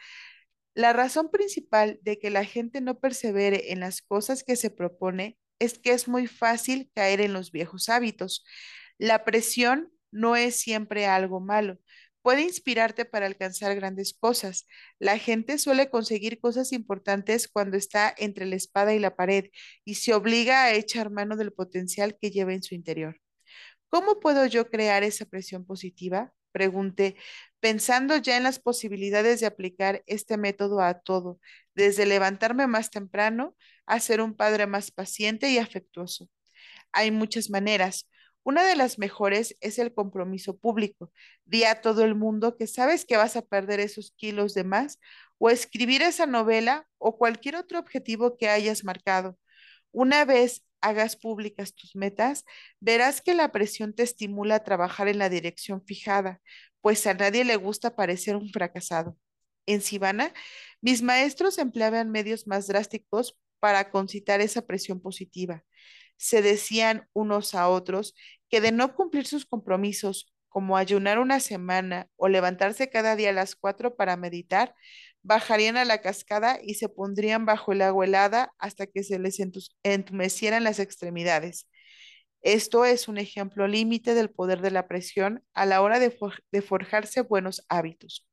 La 0.74 0.94
razón 0.94 1.30
principal 1.32 2.00
de 2.02 2.20
que 2.20 2.30
la 2.30 2.44
gente 2.46 2.82
no 2.82 3.00
persevere 3.00 3.72
en 3.72 3.80
las 3.80 4.02
cosas 4.02 4.44
que 4.44 4.56
se 4.56 4.72
propone 4.72 5.38
es 5.60 5.80
que 5.80 5.92
es 5.92 6.08
muy 6.08 6.28
fácil 6.28 6.92
caer 6.94 7.22
en 7.22 7.34
los 7.34 7.52
viejos 7.52 7.90
hábitos. 7.90 8.46
La 8.98 9.24
presión 9.24 9.92
no 10.12 10.36
es 10.36 10.56
siempre 10.58 11.06
algo 11.06 11.40
malo. 11.40 11.80
Puede 12.22 12.42
inspirarte 12.42 13.06
para 13.06 13.28
alcanzar 13.28 13.76
grandes 13.76 14.14
cosas. 14.14 14.68
La 15.00 15.20
gente 15.20 15.60
suele 15.60 15.90
conseguir 15.90 16.40
cosas 16.40 16.72
importantes 16.74 17.48
cuando 17.48 17.78
está 17.78 18.14
entre 18.18 18.46
la 18.48 18.56
espada 18.56 18.96
y 18.96 19.00
la 19.00 19.16
pared 19.16 19.52
y 19.86 19.96
se 19.96 20.14
obliga 20.14 20.64
a 20.64 20.74
echar 20.74 21.12
mano 21.12 21.38
del 21.38 21.54
potencial 21.54 22.18
que 22.20 22.32
lleva 22.32 22.54
en 22.54 22.64
su 22.64 22.74
interior. 22.76 23.22
¿Cómo 23.96 24.20
puedo 24.20 24.46
yo 24.46 24.70
crear 24.70 25.04
esa 25.04 25.24
presión 25.24 25.64
positiva? 25.64 26.34
Pregunté, 26.52 27.16
pensando 27.62 28.18
ya 28.18 28.36
en 28.36 28.44
las 28.44 28.60
posibilidades 28.60 29.40
de 29.40 29.46
aplicar 29.46 30.04
este 30.06 30.36
método 30.36 30.82
a 30.82 31.00
todo, 31.00 31.40
desde 31.76 32.06
levantarme 32.06 32.68
más 32.68 32.90
temprano 32.92 33.56
a 33.86 34.02
ser 34.02 34.20
un 34.20 34.36
padre 34.36 34.68
más 34.68 34.92
paciente 34.92 35.50
y 35.50 35.60
afectuoso. 35.60 36.30
Hay 36.92 37.12
muchas 37.12 37.50
maneras. 37.50 38.10
Una 38.44 38.66
de 38.66 38.76
las 38.76 39.00
mejores 39.00 39.56
es 39.62 39.80
el 39.80 39.94
compromiso 39.94 40.58
público. 40.58 41.14
Di 41.46 41.64
a 41.64 41.80
todo 41.80 42.04
el 42.04 42.16
mundo 42.16 42.58
que 42.58 42.68
sabes 42.68 43.06
que 43.06 43.16
vas 43.16 43.38
a 43.38 43.44
perder 43.44 43.80
esos 43.80 44.12
kilos 44.18 44.54
de 44.54 44.66
más 44.66 45.00
o 45.38 45.50
escribir 45.50 46.02
esa 46.02 46.26
novela 46.26 46.86
o 46.98 47.18
cualquier 47.18 47.56
otro 47.56 47.80
objetivo 47.80 48.36
que 48.36 48.50
hayas 48.50 48.84
marcado. 48.84 49.40
Una 49.94 50.26
vez 50.26 50.65
hagas 50.82 51.16
públicas 51.16 51.74
tus 51.74 51.96
metas, 51.96 52.46
verás 52.80 53.22
que 53.22 53.34
la 53.34 53.52
presión 53.52 53.94
te 53.94 54.04
estimula 54.04 54.56
a 54.56 54.64
trabajar 54.64 55.08
en 55.08 55.20
la 55.20 55.30
dirección 55.30 55.84
fijada, 55.86 56.42
pues 56.82 57.06
a 57.08 57.14
nadie 57.14 57.44
le 57.46 57.56
gusta 57.56 57.96
parecer 57.96 58.36
un 58.36 58.50
fracasado. 58.50 59.18
En 59.66 59.82
Sivana, 59.82 60.34
mis 60.82 61.02
maestros 61.02 61.58
empleaban 61.58 62.12
medios 62.12 62.48
más 62.48 62.68
drásticos 62.68 63.38
para 63.60 63.90
concitar 63.90 64.42
esa 64.42 64.62
presión 64.62 65.02
positiva. 65.02 65.64
Se 66.18 66.42
decían 66.42 67.10
unos 67.14 67.56
a 67.56 67.68
otros 67.70 68.16
que 68.50 68.62
de 68.62 68.72
no 68.72 68.96
cumplir 68.96 69.26
sus 69.26 69.46
compromisos, 69.46 70.32
como 70.50 70.78
ayunar 70.78 71.20
una 71.20 71.40
semana 71.42 72.08
o 72.16 72.30
levantarse 72.30 72.90
cada 72.90 73.16
día 73.16 73.32
a 73.32 73.34
las 73.34 73.56
cuatro 73.56 73.98
para 73.98 74.16
meditar, 74.16 74.74
bajarían 75.26 75.76
a 75.76 75.86
la 75.86 76.02
cascada 76.02 76.60
y 76.62 76.76
se 76.76 76.88
pondrían 76.88 77.46
bajo 77.46 77.72
el 77.72 77.82
agua 77.82 78.06
helada 78.06 78.54
hasta 78.60 78.86
que 78.86 79.04
se 79.04 79.18
les 79.18 79.40
entumecieran 79.84 80.64
las 80.64 80.80
extremidades. 80.80 81.68
Esto 82.42 82.86
es 82.86 83.08
un 83.08 83.18
ejemplo 83.18 83.68
límite 83.68 84.14
del 84.14 84.30
poder 84.30 84.62
de 84.62 84.70
la 84.70 84.88
presión 84.88 85.44
a 85.56 85.66
la 85.66 85.82
hora 85.82 86.00
de, 86.00 86.16
de 86.52 86.62
forjarse 86.62 87.22
buenos 87.22 87.66
hábitos. 87.70 88.28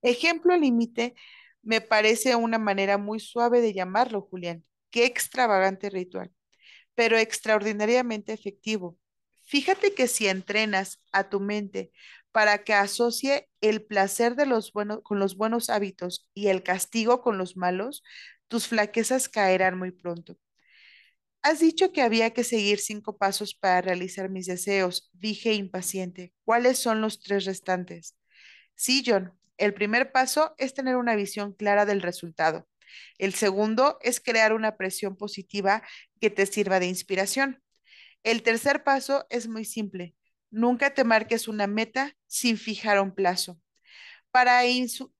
Ejemplo 0.00 0.56
límite 0.56 1.14
me 1.62 1.82
parece 1.82 2.34
una 2.36 2.58
manera 2.58 2.96
muy 2.96 3.20
suave 3.20 3.60
de 3.60 3.74
llamarlo, 3.74 4.22
Julián. 4.22 4.64
Qué 4.90 5.04
extravagante 5.04 5.90
ritual, 5.90 6.32
pero 6.94 7.18
extraordinariamente 7.18 8.32
efectivo. 8.32 8.96
Fíjate 9.44 9.94
que 9.94 10.08
si 10.08 10.28
entrenas 10.28 11.00
a 11.12 11.28
tu 11.28 11.40
mente 11.40 11.92
para 12.36 12.64
que 12.64 12.74
asocie 12.74 13.48
el 13.62 13.82
placer 13.82 14.36
de 14.36 14.44
los 14.44 14.70
buenos 14.74 15.00
con 15.02 15.18
los 15.18 15.38
buenos 15.38 15.70
hábitos 15.70 16.28
y 16.34 16.48
el 16.48 16.62
castigo 16.62 17.22
con 17.22 17.38
los 17.38 17.56
malos, 17.56 18.04
tus 18.46 18.68
flaquezas 18.68 19.30
caerán 19.30 19.78
muy 19.78 19.90
pronto. 19.90 20.36
Has 21.40 21.60
dicho 21.60 21.92
que 21.92 22.02
había 22.02 22.34
que 22.34 22.44
seguir 22.44 22.78
cinco 22.78 23.16
pasos 23.16 23.54
para 23.54 23.80
realizar 23.80 24.28
mis 24.28 24.44
deseos, 24.44 25.08
dije 25.14 25.54
impaciente. 25.54 26.34
¿Cuáles 26.44 26.78
son 26.78 27.00
los 27.00 27.20
tres 27.22 27.46
restantes? 27.46 28.18
Sí, 28.74 29.02
John. 29.06 29.32
El 29.56 29.72
primer 29.72 30.12
paso 30.12 30.54
es 30.58 30.74
tener 30.74 30.96
una 30.96 31.16
visión 31.16 31.54
clara 31.54 31.86
del 31.86 32.02
resultado. 32.02 32.68
El 33.16 33.32
segundo 33.32 33.96
es 34.02 34.20
crear 34.20 34.52
una 34.52 34.76
presión 34.76 35.16
positiva 35.16 35.82
que 36.20 36.28
te 36.28 36.44
sirva 36.44 36.80
de 36.80 36.86
inspiración. 36.86 37.62
El 38.24 38.42
tercer 38.42 38.84
paso 38.84 39.26
es 39.30 39.48
muy 39.48 39.64
simple. 39.64 40.14
Nunca 40.56 40.94
te 40.94 41.04
marques 41.04 41.48
una 41.48 41.66
meta 41.66 42.14
sin 42.26 42.56
fijar 42.56 42.98
un 43.02 43.14
plazo. 43.14 43.60
Para, 44.30 44.62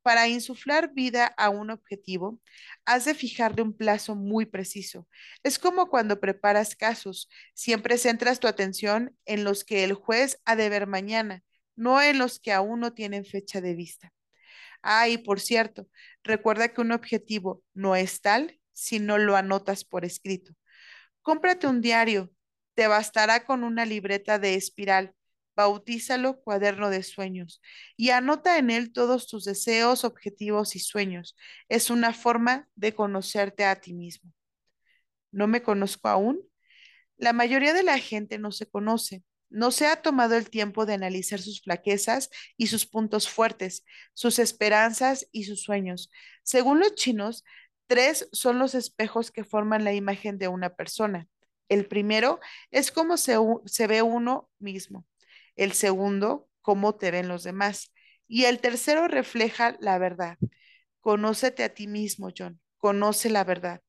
para, 0.01 0.29
insuflar 0.29 0.95
vida 0.95 1.27
a 1.37 1.51
un 1.51 1.71
objetivo, 1.71 2.41
has 2.87 3.05
de 3.05 3.15
fijarle 3.15 3.61
un 3.61 3.77
plazo 3.77 4.15
muy 4.17 4.47
preciso. 4.47 5.07
Es 5.43 5.59
como 5.59 5.91
cuando 5.91 6.21
preparas 6.21 6.75
casos. 6.75 7.29
Siempre 7.53 7.99
centras 7.99 8.41
tu 8.41 8.49
atención 8.49 9.15
en 9.27 9.45
los 9.45 9.63
que 9.65 9.85
el 9.85 9.93
juez 9.93 10.41
ha 10.47 10.57
de 10.57 10.71
ver 10.71 10.87
mañana, 10.87 11.45
no 11.75 12.01
en 12.01 12.17
los 12.17 12.41
que 12.41 12.53
aún 12.53 12.81
no 12.81 12.95
tienen 12.95 13.27
fecha 13.27 13.61
de 13.61 13.75
vista. 13.75 14.15
Ah, 14.81 15.07
y 15.11 15.19
por 15.19 15.39
cierto, 15.39 15.87
recuerda 16.23 16.73
que 16.73 16.81
un 16.81 16.93
objetivo 16.93 17.63
no 17.75 17.95
es 17.95 18.23
tal 18.23 18.59
si 18.73 19.01
no 19.01 19.19
lo 19.19 19.37
anotas 19.37 19.85
por 19.85 20.07
escrito. 20.07 20.55
Cómprate 21.21 21.67
un 21.67 21.83
diario. 21.83 22.33
Te 22.75 22.87
bastará 22.87 23.45
con 23.45 23.65
una 23.65 23.85
libreta 23.85 24.39
de 24.39 24.55
espiral 24.55 25.16
bautízalo 25.57 26.41
cuaderno 26.43 26.91
de 26.91 27.03
sueños 27.03 27.63
y 27.97 28.11
anota 28.11 28.59
en 28.59 28.71
él 28.71 28.93
todos 28.93 29.27
tus 29.27 29.45
deseos, 29.45 30.05
objetivos 30.05 30.77
y 30.77 30.81
sueños. 30.81 31.37
Es 31.69 31.91
una 31.91 32.13
forma 32.13 32.69
de 32.77 32.95
conocerte 32.95 33.65
a 33.65 33.81
ti 33.81 33.95
mismo. 33.95 34.33
¿No 35.33 35.49
me 35.49 35.63
conozco 35.63 36.09
aún? 36.09 36.41
La 37.17 37.33
mayoría 37.33 37.73
de 37.73 37.83
la 37.83 37.99
gente 37.99 38.39
no 38.39 38.53
se 38.53 38.67
conoce, 38.67 39.25
no 39.49 39.71
se 39.71 39.87
ha 39.87 40.03
tomado 40.03 40.37
el 40.37 40.51
tiempo 40.51 40.85
de 40.85 40.95
analizar 40.95 41.41
sus 41.41 41.63
flaquezas 41.63 42.31
y 42.59 42.67
sus 42.67 42.87
puntos 42.87 43.29
fuertes, 43.29 43.85
sus 44.13 44.39
esperanzas 44.39 45.27
y 45.33 45.45
sus 45.45 45.63
sueños. 45.63 46.11
Según 46.43 46.81
los 46.81 46.95
chinos, 46.95 47.45
tres 47.87 48.29
son 48.33 48.59
los 48.59 48.75
espejos 48.75 49.31
que 49.31 49.45
forman 49.45 49.85
la 49.85 49.95
imagen 49.95 50.37
de 50.39 50.49
una 50.49 50.77
persona. 50.77 51.29
El 51.69 51.87
primero 51.87 52.41
es 52.71 52.93
cómo 52.93 53.17
se, 53.17 53.37
se 53.65 53.87
ve 53.87 54.03
uno 54.03 54.51
mismo 54.59 55.07
el 55.57 55.73
segundo, 55.73 56.49
cómo 56.63 56.95
te 56.97 57.11
ven 57.11 57.29
los 57.29 57.43
demás. 57.43 57.93
Y 58.29 58.45
el 58.45 58.61
tercero 58.61 59.09
refleja 59.09 59.77
la 59.81 59.99
verdad. 59.99 60.39
Conócete 61.01 61.65
a 61.65 61.75
ti 61.75 61.87
mismo, 61.87 62.31
John. 62.37 62.61
Conoce 62.79 63.31
la 63.31 63.45
verdad. 63.45 63.81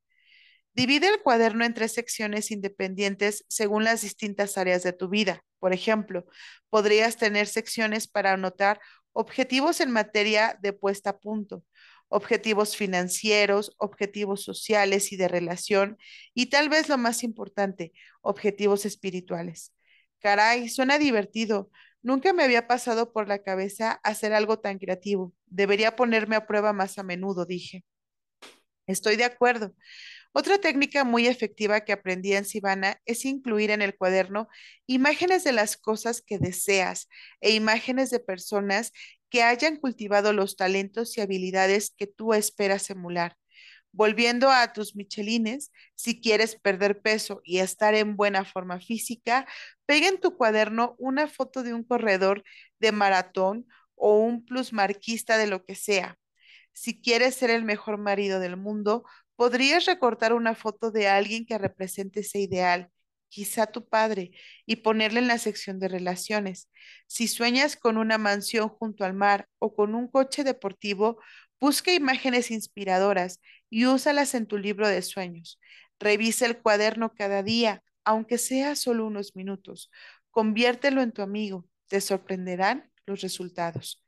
Divide 0.73 1.07
el 1.07 1.21
cuaderno 1.21 1.65
en 1.65 1.73
tres 1.73 1.93
secciones 1.93 2.51
independientes 2.51 3.45
según 3.47 3.83
las 3.83 4.01
distintas 4.01 4.57
áreas 4.59 4.83
de 4.83 4.93
tu 4.93 5.09
vida. 5.09 5.43
Por 5.59 5.73
ejemplo, 5.73 6.25
podrías 6.69 7.17
tener 7.17 7.47
secciones 7.47 8.07
para 8.07 8.33
anotar 8.33 8.79
objetivos 9.11 9.81
en 9.81 9.89
materia 9.89 10.59
de 10.61 10.73
puesta 10.73 11.09
a 11.09 11.17
punto, 11.17 11.63
objetivos 12.09 12.75
financieros, 12.77 13.73
objetivos 13.79 14.43
sociales 14.43 15.11
y 15.11 15.17
de 15.17 15.27
relación, 15.27 15.97
y 16.35 16.47
tal 16.47 16.69
vez 16.69 16.89
lo 16.89 16.99
más 16.99 17.23
importante, 17.23 17.93
objetivos 18.21 18.85
espirituales. 18.85 19.73
Caray, 20.19 20.69
suena 20.69 20.97
divertido. 20.99 21.69
Nunca 22.01 22.33
me 22.33 22.43
había 22.43 22.67
pasado 22.67 23.11
por 23.13 23.27
la 23.27 23.43
cabeza 23.43 23.99
hacer 24.03 24.33
algo 24.33 24.59
tan 24.59 24.79
creativo. 24.79 25.33
Debería 25.45 25.95
ponerme 25.95 26.35
a 26.35 26.47
prueba 26.47 26.73
más 26.73 26.97
a 26.97 27.03
menudo, 27.03 27.45
dije. 27.45 27.83
Estoy 28.87 29.17
de 29.17 29.25
acuerdo. 29.25 29.73
Otra 30.33 30.59
técnica 30.59 31.03
muy 31.03 31.27
efectiva 31.27 31.81
que 31.81 31.93
aprendí 31.93 32.33
en 32.33 32.45
Sivana 32.45 33.01
es 33.05 33.25
incluir 33.25 33.71
en 33.71 33.81
el 33.81 33.97
cuaderno 33.97 34.47
imágenes 34.85 35.43
de 35.43 35.51
las 35.51 35.77
cosas 35.77 36.21
que 36.21 36.39
deseas 36.39 37.09
e 37.41 37.53
imágenes 37.55 38.09
de 38.11 38.19
personas 38.19 38.91
que 39.29 39.43
hayan 39.43 39.77
cultivado 39.77 40.33
los 40.33 40.55
talentos 40.55 41.17
y 41.17 41.21
habilidades 41.21 41.93
que 41.97 42.07
tú 42.07 42.33
esperas 42.33 42.89
emular. 42.89 43.35
Volviendo 43.91 44.51
a 44.51 44.73
tus 44.73 44.95
michelines, 44.95 45.71
si 45.95 46.21
quieres 46.21 46.55
perder 46.59 47.01
peso 47.01 47.41
y 47.43 47.59
estar 47.59 47.95
en 47.95 48.15
buena 48.15 48.45
forma 48.45 48.79
física, 48.79 49.47
pega 49.85 50.07
en 50.07 50.19
tu 50.19 50.37
cuaderno 50.37 50.95
una 50.99 51.27
foto 51.27 51.63
de 51.63 51.73
un 51.73 51.83
corredor 51.83 52.43
de 52.79 52.91
maratón 52.91 53.67
o 53.95 54.19
un 54.19 54.45
plusmarquista 54.45 55.37
de 55.37 55.47
lo 55.47 55.65
que 55.65 55.75
sea. 55.75 56.17
Si 56.73 57.01
quieres 57.01 57.35
ser 57.35 57.49
el 57.49 57.63
mejor 57.65 57.97
marido 57.97 58.39
del 58.39 58.57
mundo, 58.57 59.03
podrías 59.35 59.85
recortar 59.85 60.33
una 60.33 60.55
foto 60.55 60.91
de 60.91 61.07
alguien 61.07 61.45
que 61.45 61.57
represente 61.57 62.19
ese 62.21 62.39
ideal, 62.39 62.91
quizá 63.29 63.67
tu 63.67 63.87
padre, 63.87 64.31
y 64.65 64.77
ponerle 64.77 65.19
en 65.19 65.27
la 65.27 65.39
sección 65.39 65.79
de 65.79 65.87
relaciones. 65.87 66.69
Si 67.07 67.27
sueñas 67.27 67.75
con 67.77 67.97
una 67.97 68.17
mansión 68.17 68.69
junto 68.69 69.05
al 69.05 69.13
mar 69.13 69.47
o 69.59 69.75
con 69.75 69.95
un 69.95 70.07
coche 70.07 70.43
deportivo, 70.43 71.19
busca 71.59 71.91
imágenes 71.93 72.51
inspiradoras 72.51 73.39
y 73.69 73.85
úsalas 73.85 74.33
en 74.35 74.45
tu 74.47 74.57
libro 74.57 74.87
de 74.87 75.01
sueños. 75.01 75.59
Revisa 75.99 76.45
el 76.45 76.59
cuaderno 76.59 77.13
cada 77.13 77.43
día, 77.43 77.83
aunque 78.03 78.37
sea 78.37 78.75
solo 78.75 79.05
unos 79.05 79.35
minutos. 79.35 79.91
Conviértelo 80.31 81.01
en 81.01 81.11
tu 81.11 81.21
amigo. 81.21 81.65
Te 81.87 82.01
sorprenderán 82.01 82.91
los 83.05 83.21
resultados. 83.21 84.03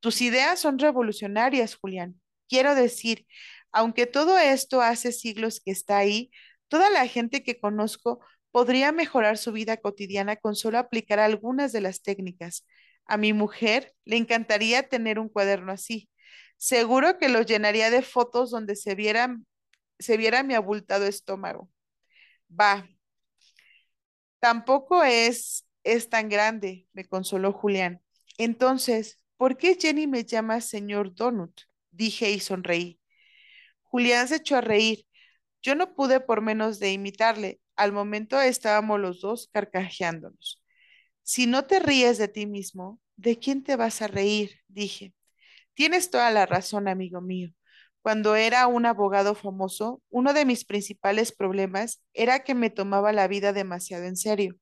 Tus 0.00 0.20
ideas 0.20 0.60
son 0.60 0.78
revolucionarias, 0.78 1.76
Julián. 1.76 2.20
Quiero 2.48 2.74
decir, 2.74 3.26
aunque 3.72 4.06
todo 4.06 4.38
esto 4.38 4.82
hace 4.82 5.12
siglos 5.12 5.60
que 5.64 5.70
está 5.70 5.98
ahí, 5.98 6.30
toda 6.68 6.90
la 6.90 7.06
gente 7.06 7.42
que 7.42 7.60
conozco 7.60 8.20
podría 8.50 8.92
mejorar 8.92 9.38
su 9.38 9.52
vida 9.52 9.78
cotidiana 9.78 10.36
con 10.36 10.54
solo 10.56 10.78
aplicar 10.78 11.18
algunas 11.20 11.72
de 11.72 11.80
las 11.80 12.02
técnicas. 12.02 12.66
A 13.06 13.16
mi 13.16 13.32
mujer 13.32 13.94
le 14.04 14.16
encantaría 14.16 14.88
tener 14.88 15.18
un 15.18 15.28
cuaderno 15.28 15.72
así. 15.72 16.08
Seguro 16.62 17.18
que 17.18 17.28
lo 17.28 17.42
llenaría 17.42 17.90
de 17.90 18.02
fotos 18.02 18.52
donde 18.52 18.76
se 18.76 18.94
viera, 18.94 19.36
se 19.98 20.16
viera 20.16 20.44
mi 20.44 20.54
abultado 20.54 21.06
estómago. 21.06 21.68
Va. 22.48 22.88
Tampoco 24.38 25.02
es, 25.02 25.66
es 25.82 26.08
tan 26.08 26.28
grande, 26.28 26.86
me 26.92 27.04
consoló 27.04 27.52
Julián. 27.52 28.00
Entonces, 28.38 29.18
¿por 29.36 29.56
qué 29.56 29.74
Jenny 29.74 30.06
me 30.06 30.24
llama 30.24 30.60
señor 30.60 31.12
Donut? 31.16 31.62
Dije 31.90 32.30
y 32.30 32.38
sonreí. 32.38 33.00
Julián 33.82 34.28
se 34.28 34.36
echó 34.36 34.54
a 34.54 34.60
reír. 34.60 35.04
Yo 35.62 35.74
no 35.74 35.96
pude 35.96 36.20
por 36.20 36.42
menos 36.42 36.78
de 36.78 36.92
imitarle. 36.92 37.60
Al 37.74 37.90
momento 37.90 38.40
estábamos 38.40 39.00
los 39.00 39.20
dos 39.20 39.48
carcajeándonos. 39.52 40.62
Si 41.24 41.48
no 41.48 41.66
te 41.66 41.80
ríes 41.80 42.18
de 42.18 42.28
ti 42.28 42.46
mismo, 42.46 43.00
¿de 43.16 43.40
quién 43.40 43.64
te 43.64 43.74
vas 43.74 44.00
a 44.00 44.06
reír? 44.06 44.60
Dije. 44.68 45.12
Tienes 45.74 46.10
toda 46.10 46.30
la 46.30 46.46
razón, 46.46 46.88
amigo 46.88 47.20
mío. 47.20 47.50
Cuando 48.02 48.36
era 48.36 48.66
un 48.66 48.84
abogado 48.86 49.34
famoso, 49.34 50.02
uno 50.10 50.32
de 50.34 50.44
mis 50.44 50.64
principales 50.64 51.32
problemas 51.32 52.02
era 52.12 52.44
que 52.44 52.54
me 52.54 52.70
tomaba 52.70 53.12
la 53.12 53.28
vida 53.28 53.52
demasiado 53.52 54.04
en 54.04 54.16
serio. 54.16 54.56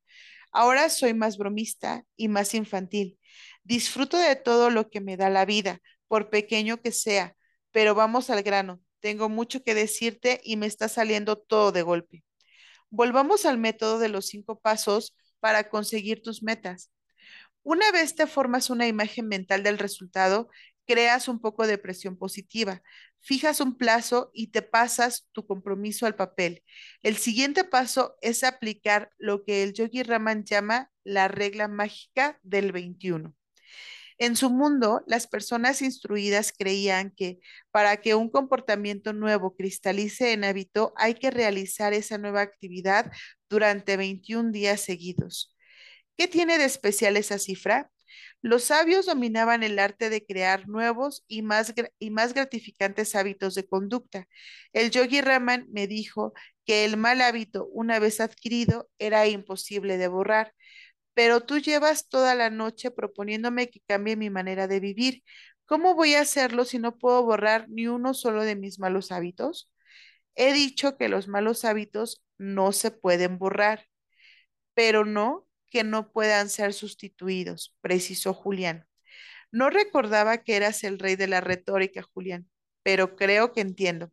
Ahora 0.52 0.88
soy 0.90 1.14
más 1.14 1.38
bromista 1.38 2.04
y 2.16 2.28
más 2.28 2.54
infantil. 2.54 3.18
Disfruto 3.64 4.18
de 4.18 4.36
todo 4.36 4.70
lo 4.70 4.90
que 4.90 5.00
me 5.00 5.16
da 5.16 5.30
la 5.30 5.44
vida, 5.44 5.80
por 6.08 6.30
pequeño 6.30 6.80
que 6.82 6.92
sea, 6.92 7.36
pero 7.72 7.94
vamos 7.94 8.30
al 8.30 8.42
grano. 8.42 8.80
Tengo 9.00 9.28
mucho 9.28 9.62
que 9.62 9.74
decirte 9.74 10.40
y 10.44 10.56
me 10.56 10.66
está 10.66 10.88
saliendo 10.88 11.36
todo 11.38 11.72
de 11.72 11.82
golpe. 11.82 12.24
Volvamos 12.90 13.46
al 13.46 13.58
método 13.58 13.98
de 13.98 14.08
los 14.08 14.26
cinco 14.26 14.60
pasos 14.60 15.16
para 15.40 15.70
conseguir 15.70 16.22
tus 16.22 16.42
metas. 16.42 16.90
Una 17.62 17.92
vez 17.92 18.14
te 18.14 18.26
formas 18.26 18.70
una 18.70 18.86
imagen 18.88 19.28
mental 19.28 19.62
del 19.62 19.78
resultado, 19.78 20.48
creas 20.90 21.28
un 21.28 21.38
poco 21.38 21.68
de 21.68 21.78
presión 21.78 22.16
positiva, 22.16 22.82
fijas 23.20 23.60
un 23.60 23.78
plazo 23.78 24.32
y 24.34 24.48
te 24.48 24.60
pasas 24.60 25.28
tu 25.30 25.46
compromiso 25.46 26.04
al 26.04 26.16
papel. 26.16 26.64
El 27.04 27.16
siguiente 27.16 27.62
paso 27.62 28.16
es 28.22 28.42
aplicar 28.42 29.12
lo 29.16 29.44
que 29.44 29.62
el 29.62 29.72
Yogi 29.72 30.02
Raman 30.02 30.44
llama 30.44 30.90
la 31.04 31.28
regla 31.28 31.68
mágica 31.68 32.40
del 32.42 32.72
21. 32.72 33.36
En 34.18 34.34
su 34.34 34.50
mundo, 34.50 35.04
las 35.06 35.28
personas 35.28 35.80
instruidas 35.80 36.52
creían 36.58 37.12
que 37.12 37.38
para 37.70 37.98
que 37.98 38.16
un 38.16 38.28
comportamiento 38.28 39.12
nuevo 39.12 39.54
cristalice 39.54 40.32
en 40.32 40.42
hábito, 40.42 40.92
hay 40.96 41.14
que 41.14 41.30
realizar 41.30 41.92
esa 41.92 42.18
nueva 42.18 42.40
actividad 42.40 43.12
durante 43.48 43.96
21 43.96 44.50
días 44.50 44.80
seguidos. 44.80 45.56
¿Qué 46.16 46.26
tiene 46.26 46.58
de 46.58 46.64
especial 46.64 47.16
esa 47.16 47.38
cifra? 47.38 47.92
Los 48.42 48.64
sabios 48.64 49.06
dominaban 49.06 49.62
el 49.62 49.78
arte 49.78 50.08
de 50.10 50.24
crear 50.24 50.66
nuevos 50.68 51.24
y 51.28 51.42
más, 51.42 51.74
y 51.98 52.10
más 52.10 52.32
gratificantes 52.34 53.14
hábitos 53.14 53.54
de 53.54 53.66
conducta. 53.66 54.26
El 54.72 54.90
yogi 54.90 55.20
Raman 55.20 55.66
me 55.70 55.86
dijo 55.86 56.32
que 56.64 56.84
el 56.86 56.96
mal 56.96 57.20
hábito, 57.20 57.66
una 57.72 57.98
vez 57.98 58.20
adquirido, 58.20 58.88
era 58.98 59.26
imposible 59.26 59.98
de 59.98 60.08
borrar. 60.08 60.54
Pero 61.14 61.40
tú 61.42 61.58
llevas 61.58 62.08
toda 62.08 62.34
la 62.34 62.50
noche 62.50 62.90
proponiéndome 62.90 63.70
que 63.70 63.80
cambie 63.86 64.16
mi 64.16 64.30
manera 64.30 64.66
de 64.68 64.80
vivir. 64.80 65.22
¿Cómo 65.66 65.94
voy 65.94 66.14
a 66.14 66.22
hacerlo 66.22 66.64
si 66.64 66.78
no 66.78 66.98
puedo 66.98 67.22
borrar 67.24 67.68
ni 67.68 67.88
uno 67.88 68.14
solo 68.14 68.42
de 68.44 68.56
mis 68.56 68.78
malos 68.80 69.12
hábitos? 69.12 69.70
He 70.34 70.52
dicho 70.54 70.96
que 70.96 71.08
los 71.08 71.28
malos 71.28 71.64
hábitos 71.64 72.24
no 72.38 72.72
se 72.72 72.90
pueden 72.90 73.38
borrar, 73.38 73.86
pero 74.74 75.04
no 75.04 75.46
que 75.70 75.84
no 75.84 76.12
puedan 76.12 76.50
ser 76.50 76.72
sustituidos, 76.74 77.76
precisó 77.80 78.34
Julián. 78.34 78.86
No 79.52 79.70
recordaba 79.70 80.38
que 80.38 80.56
eras 80.56 80.84
el 80.84 80.98
rey 80.98 81.16
de 81.16 81.26
la 81.28 81.40
retórica, 81.40 82.02
Julián, 82.02 82.48
pero 82.82 83.16
creo 83.16 83.52
que 83.52 83.60
entiendo. 83.60 84.12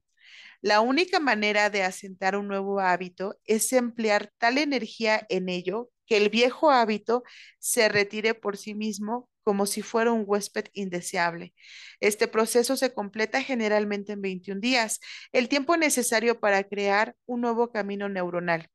La 0.62 0.82
única 0.82 1.20
manera 1.20 1.70
de 1.70 1.84
asentar 1.84 2.36
un 2.36 2.48
nuevo 2.48 2.80
hábito 2.80 3.38
es 3.46 3.72
emplear 3.74 4.32
tal 4.40 4.58
energía 4.58 5.26
en 5.30 5.50
ello 5.50 5.92
que 6.08 6.18
el 6.18 6.30
viejo 6.30 6.72
hábito 6.72 7.24
se 7.60 7.90
retire 7.90 8.34
por 8.34 8.58
sí 8.58 8.74
mismo 8.74 9.30
como 9.44 9.66
si 9.66 9.82
fuera 9.82 10.12
un 10.12 10.24
huésped 10.28 10.66
indeseable. 10.74 11.54
Este 12.02 12.28
proceso 12.28 12.76
se 12.76 12.94
completa 12.94 13.42
generalmente 13.42 14.14
en 14.14 14.22
21 14.22 14.60
días, 14.60 15.00
el 15.32 15.48
tiempo 15.48 15.78
necesario 15.78 16.40
para 16.40 16.64
crear 16.64 17.16
un 17.26 17.42
nuevo 17.42 17.72
camino 17.72 18.10
neuronal. 18.10 18.70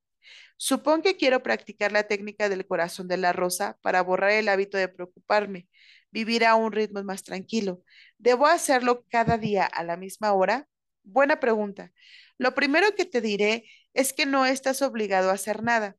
Supón 0.56 1.02
que 1.02 1.16
quiero 1.16 1.42
practicar 1.42 1.92
la 1.92 2.04
técnica 2.04 2.48
del 2.48 2.66
corazón 2.66 3.08
de 3.08 3.16
la 3.16 3.32
rosa 3.32 3.78
para 3.82 4.02
borrar 4.02 4.30
el 4.32 4.48
hábito 4.48 4.78
de 4.78 4.88
preocuparme, 4.88 5.68
vivir 6.10 6.44
a 6.44 6.54
un 6.54 6.72
ritmo 6.72 7.02
más 7.02 7.22
tranquilo. 7.22 7.82
¿Debo 8.18 8.46
hacerlo 8.46 9.04
cada 9.10 9.38
día 9.38 9.64
a 9.64 9.82
la 9.84 9.96
misma 9.96 10.32
hora? 10.32 10.68
Buena 11.02 11.40
pregunta. 11.40 11.92
Lo 12.38 12.54
primero 12.54 12.94
que 12.96 13.04
te 13.04 13.20
diré 13.20 13.64
es 13.94 14.12
que 14.12 14.26
no 14.26 14.46
estás 14.46 14.82
obligado 14.82 15.30
a 15.30 15.34
hacer 15.34 15.62
nada. 15.62 15.96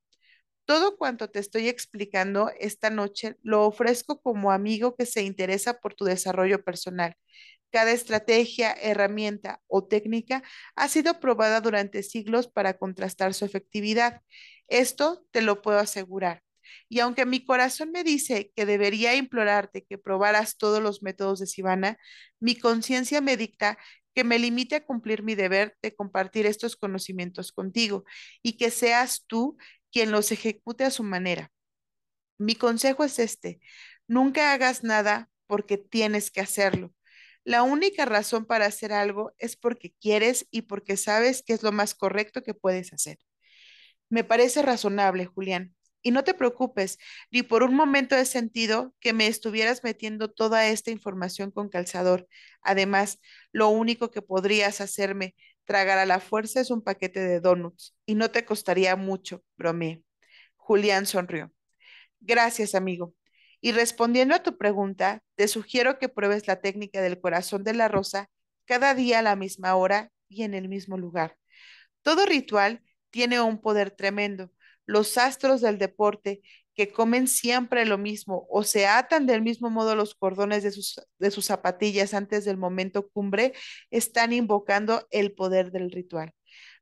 Todo 0.65 0.97
cuanto 0.97 1.29
te 1.29 1.39
estoy 1.39 1.67
explicando 1.67 2.51
esta 2.59 2.89
noche 2.89 3.35
lo 3.43 3.65
ofrezco 3.65 4.21
como 4.21 4.51
amigo 4.51 4.95
que 4.95 5.05
se 5.05 5.23
interesa 5.23 5.79
por 5.79 5.93
tu 5.93 6.05
desarrollo 6.05 6.63
personal. 6.63 7.15
Cada 7.73 7.91
estrategia, 7.91 8.71
herramienta 8.73 9.59
o 9.67 9.83
técnica 9.85 10.43
ha 10.75 10.87
sido 10.89 11.19
probada 11.19 11.59
durante 11.59 12.03
siglos 12.03 12.47
para 12.47 12.77
contrastar 12.77 13.33
su 13.33 13.45
efectividad. 13.45 14.21
Esto 14.67 15.25
te 15.31 15.41
lo 15.41 15.63
puedo 15.63 15.79
asegurar. 15.79 16.43
Y 16.87 16.99
aunque 16.99 17.25
mi 17.25 17.43
corazón 17.43 17.91
me 17.91 18.03
dice 18.03 18.51
que 18.55 18.67
debería 18.67 19.15
implorarte 19.15 19.85
que 19.89 19.97
probaras 19.97 20.57
todos 20.57 20.83
los 20.83 21.01
métodos 21.01 21.39
de 21.39 21.47
Sivana, 21.47 21.97
mi 22.39 22.55
conciencia 22.55 23.21
me 23.21 23.37
dicta 23.37 23.79
que 24.13 24.23
me 24.23 24.37
limite 24.37 24.75
a 24.75 24.85
cumplir 24.85 25.23
mi 25.23 25.33
deber 25.33 25.75
de 25.81 25.95
compartir 25.95 26.45
estos 26.45 26.75
conocimientos 26.75 27.51
contigo 27.51 28.05
y 28.43 28.57
que 28.57 28.69
seas 28.69 29.23
tú 29.25 29.57
quien 29.91 30.11
los 30.11 30.31
ejecute 30.31 30.83
a 30.83 30.91
su 30.91 31.03
manera. 31.03 31.51
Mi 32.37 32.55
consejo 32.55 33.03
es 33.03 33.17
este, 33.19 33.59
nunca 34.07 34.53
hagas 34.53 34.83
nada 34.83 35.31
porque 35.47 35.79
tienes 35.79 36.29
que 36.31 36.41
hacerlo. 36.41 36.93
La 37.43 37.63
única 37.63 38.05
razón 38.05 38.45
para 38.45 38.65
hacer 38.65 38.93
algo 38.93 39.33
es 39.37 39.55
porque 39.57 39.93
quieres 40.01 40.47
y 40.51 40.63
porque 40.63 40.97
sabes 40.97 41.43
que 41.43 41.53
es 41.53 41.63
lo 41.63 41.71
más 41.71 41.93
correcto 41.95 42.43
que 42.43 42.53
puedes 42.53 42.93
hacer. 42.93 43.17
Me 44.09 44.23
parece 44.23 44.61
razonable, 44.61 45.25
Julián. 45.25 45.75
Y 46.05 46.11
no 46.11 46.23
te 46.25 46.33
preocupes, 46.33 46.97
ni 47.31 47.43
por 47.43 47.63
un 47.63 47.75
momento 47.75 48.15
he 48.15 48.25
sentido 48.25 48.93
que 48.99 49.13
me 49.13 49.27
estuvieras 49.27 49.83
metiendo 49.83 50.29
toda 50.31 50.67
esta 50.67 50.91
información 50.91 51.49
con 51.51 51.69
calzador. 51.69 52.27
Además, 52.61 53.19
lo 53.53 53.69
único 53.69 54.11
que 54.11 54.21
podrías 54.21 54.81
hacerme 54.81 55.33
tragar 55.65 55.97
a 55.99 56.05
la 56.05 56.19
fuerza 56.19 56.59
es 56.59 56.71
un 56.71 56.83
paquete 56.83 57.21
de 57.21 57.39
donuts 57.39 57.95
y 58.05 58.15
no 58.15 58.31
te 58.31 58.43
costaría 58.45 58.95
mucho, 58.97 59.43
bromeé. 59.57 60.03
Julián 60.57 61.05
sonrió. 61.05 61.53
Gracias, 62.21 62.75
amigo. 62.75 63.13
Y 63.65 63.71
respondiendo 63.71 64.35
a 64.35 64.43
tu 64.43 64.57
pregunta, 64.57 65.23
te 65.35 65.47
sugiero 65.47 65.97
que 65.97 66.09
pruebes 66.09 66.47
la 66.47 66.59
técnica 66.59 67.01
del 67.01 67.21
corazón 67.21 67.63
de 67.63 67.73
la 67.73 67.87
rosa 67.87 68.29
cada 68.65 68.93
día 68.93 69.19
a 69.19 69.21
la 69.21 69.37
misma 69.37 69.73
hora 69.75 70.11
y 70.27 70.43
en 70.43 70.53
el 70.53 70.67
mismo 70.67 70.97
lugar. 70.97 71.37
Todo 72.01 72.25
ritual 72.25 72.83
tiene 73.09 73.39
un 73.39 73.61
poder 73.61 73.91
tremendo. 73.91 74.51
Los 74.85 75.17
astros 75.17 75.61
del 75.61 75.77
deporte 75.77 76.41
que 76.75 76.91
comen 76.91 77.25
siempre 77.25 77.85
lo 77.85 77.97
mismo 77.97 78.45
o 78.49 78.63
se 78.63 78.85
atan 78.85 79.27
del 79.27 79.41
mismo 79.41 79.69
modo 79.69 79.95
los 79.95 80.13
cordones 80.13 80.63
de 80.63 80.71
sus, 80.71 80.99
de 81.17 81.31
sus 81.31 81.45
zapatillas 81.45 82.13
antes 82.13 82.43
del 82.43 82.57
momento 82.57 83.07
cumbre, 83.11 83.53
están 83.91 84.33
invocando 84.33 85.07
el 85.09 85.31
poder 85.31 85.71
del 85.71 85.89
ritual. 85.89 86.33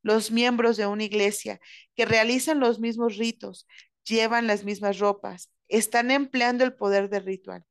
Los 0.01 0.31
miembros 0.31 0.77
de 0.77 0.87
una 0.87 1.03
iglesia 1.03 1.59
que 1.95 2.05
realizan 2.05 2.59
los 2.59 2.79
mismos 2.79 3.17
ritos, 3.17 3.67
llevan 4.05 4.47
las 4.47 4.63
mismas 4.63 4.99
ropas, 4.99 5.51
están 5.67 6.11
empleando 6.11 6.63
el 6.63 6.73
poder 6.73 7.09
del 7.09 7.25
ritual. 7.25 7.65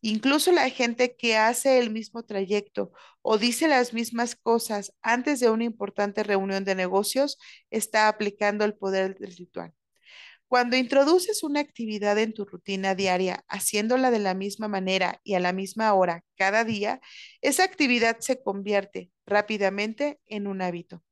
Incluso 0.00 0.52
la 0.52 0.68
gente 0.70 1.16
que 1.16 1.36
hace 1.36 1.78
el 1.78 1.90
mismo 1.90 2.22
trayecto 2.24 2.92
o 3.22 3.38
dice 3.38 3.66
las 3.66 3.92
mismas 3.92 4.36
cosas 4.36 4.92
antes 5.02 5.40
de 5.40 5.50
una 5.50 5.64
importante 5.64 6.22
reunión 6.22 6.64
de 6.64 6.74
negocios 6.74 7.38
está 7.70 8.08
aplicando 8.08 8.64
el 8.64 8.74
poder 8.74 9.18
del 9.18 9.36
ritual. 9.36 9.72
Cuando 10.48 10.76
introduces 10.76 11.42
una 11.42 11.60
actividad 11.60 12.18
en 12.18 12.32
tu 12.32 12.44
rutina 12.44 12.94
diaria, 12.94 13.44
haciéndola 13.48 14.12
de 14.12 14.20
la 14.20 14.34
misma 14.34 14.68
manera 14.68 15.20
y 15.24 15.34
a 15.34 15.40
la 15.40 15.52
misma 15.52 15.92
hora 15.94 16.22
cada 16.36 16.62
día, 16.62 17.00
esa 17.40 17.64
actividad 17.64 18.18
se 18.20 18.40
convierte 18.40 19.10
rápidamente 19.26 20.20
en 20.26 20.46
un 20.46 20.62
hábito. 20.62 21.02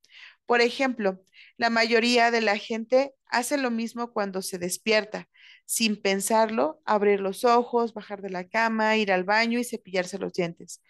Por 0.46 0.61
ejemplo, 0.61 1.22
la 1.57 1.70
mayoría 1.70 2.30
de 2.30 2.40
la 2.40 2.59
gente 2.59 3.14
hace 3.26 3.57
lo 3.57 3.70
mismo 3.70 4.12
cuando 4.12 4.42
se 4.42 4.59
despierta, 4.59 5.28
sin 5.64 6.00
pensarlo, 6.00 6.80
abrir 6.85 7.20
los 7.20 7.44
ojos, 7.44 7.94
bajar 7.94 8.20
de 8.22 8.30
la 8.30 8.48
cama, 8.48 8.96
ir 8.96 9.12
al 9.12 9.24
baño 9.24 9.59
y 9.59 9.64
cepillarse 9.64 10.18
los 10.18 10.33
dientes. 10.35 10.83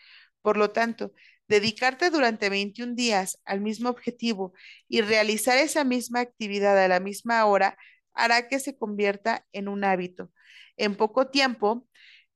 Por 0.42 0.56
lo 0.56 0.70
tanto, 0.70 1.12
dedicarte 1.48 2.10
durante 2.10 2.48
21 2.48 2.94
días 2.94 3.40
al 3.44 3.60
mismo 3.60 3.90
objetivo 3.90 4.54
y 4.88 5.00
realizar 5.02 5.58
esa 5.58 5.84
misma 5.84 6.20
actividad 6.20 6.78
a 6.82 6.88
la 6.88 7.00
misma 7.00 7.44
hora 7.46 7.76
hará 8.12 8.48
que 8.48 8.58
se 8.60 8.76
convierta 8.76 9.46
en 9.52 9.68
un 9.68 9.84
hábito. 9.84 10.32
En 10.76 10.96
poco 10.96 11.28
tiempo, 11.28 11.86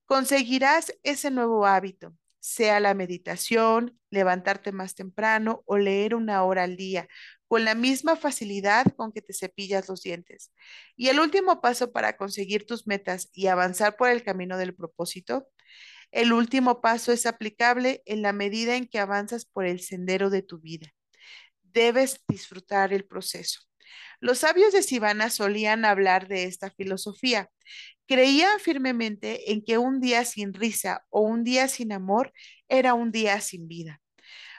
conseguirás 0.06 0.94
ese 1.02 1.30
nuevo 1.30 1.66
hábito 1.66 2.17
sea 2.40 2.80
la 2.80 2.94
meditación, 2.94 3.98
levantarte 4.10 4.72
más 4.72 4.94
temprano 4.94 5.62
o 5.66 5.78
leer 5.78 6.14
una 6.14 6.42
hora 6.44 6.64
al 6.64 6.76
día, 6.76 7.08
con 7.48 7.64
la 7.64 7.74
misma 7.74 8.16
facilidad 8.16 8.86
con 8.96 9.12
que 9.12 9.22
te 9.22 9.32
cepillas 9.32 9.88
los 9.88 10.02
dientes. 10.02 10.52
Y 10.96 11.08
el 11.08 11.20
último 11.20 11.60
paso 11.60 11.92
para 11.92 12.16
conseguir 12.16 12.66
tus 12.66 12.86
metas 12.86 13.30
y 13.32 13.46
avanzar 13.46 13.96
por 13.96 14.10
el 14.10 14.22
camino 14.22 14.58
del 14.58 14.74
propósito, 14.74 15.48
el 16.10 16.32
último 16.32 16.80
paso 16.80 17.12
es 17.12 17.26
aplicable 17.26 18.02
en 18.06 18.22
la 18.22 18.32
medida 18.32 18.76
en 18.76 18.86
que 18.86 18.98
avanzas 18.98 19.44
por 19.44 19.66
el 19.66 19.80
sendero 19.80 20.30
de 20.30 20.42
tu 20.42 20.58
vida. 20.58 20.88
Debes 21.62 22.22
disfrutar 22.28 22.92
el 22.92 23.04
proceso. 23.04 23.67
Los 24.20 24.38
sabios 24.38 24.72
de 24.72 24.82
Sivana 24.82 25.30
solían 25.30 25.84
hablar 25.84 26.28
de 26.28 26.44
esta 26.44 26.70
filosofía 26.70 27.50
Creía 28.08 28.58
firmemente 28.58 29.52
en 29.52 29.62
que 29.62 29.76
un 29.76 30.00
día 30.00 30.24
sin 30.24 30.54
risa 30.54 31.04
o 31.10 31.20
un 31.20 31.44
día 31.44 31.68
sin 31.68 31.92
amor 31.92 32.32
era 32.66 32.94
un 32.94 33.12
día 33.12 33.38
sin 33.42 33.68
vida. 33.68 34.00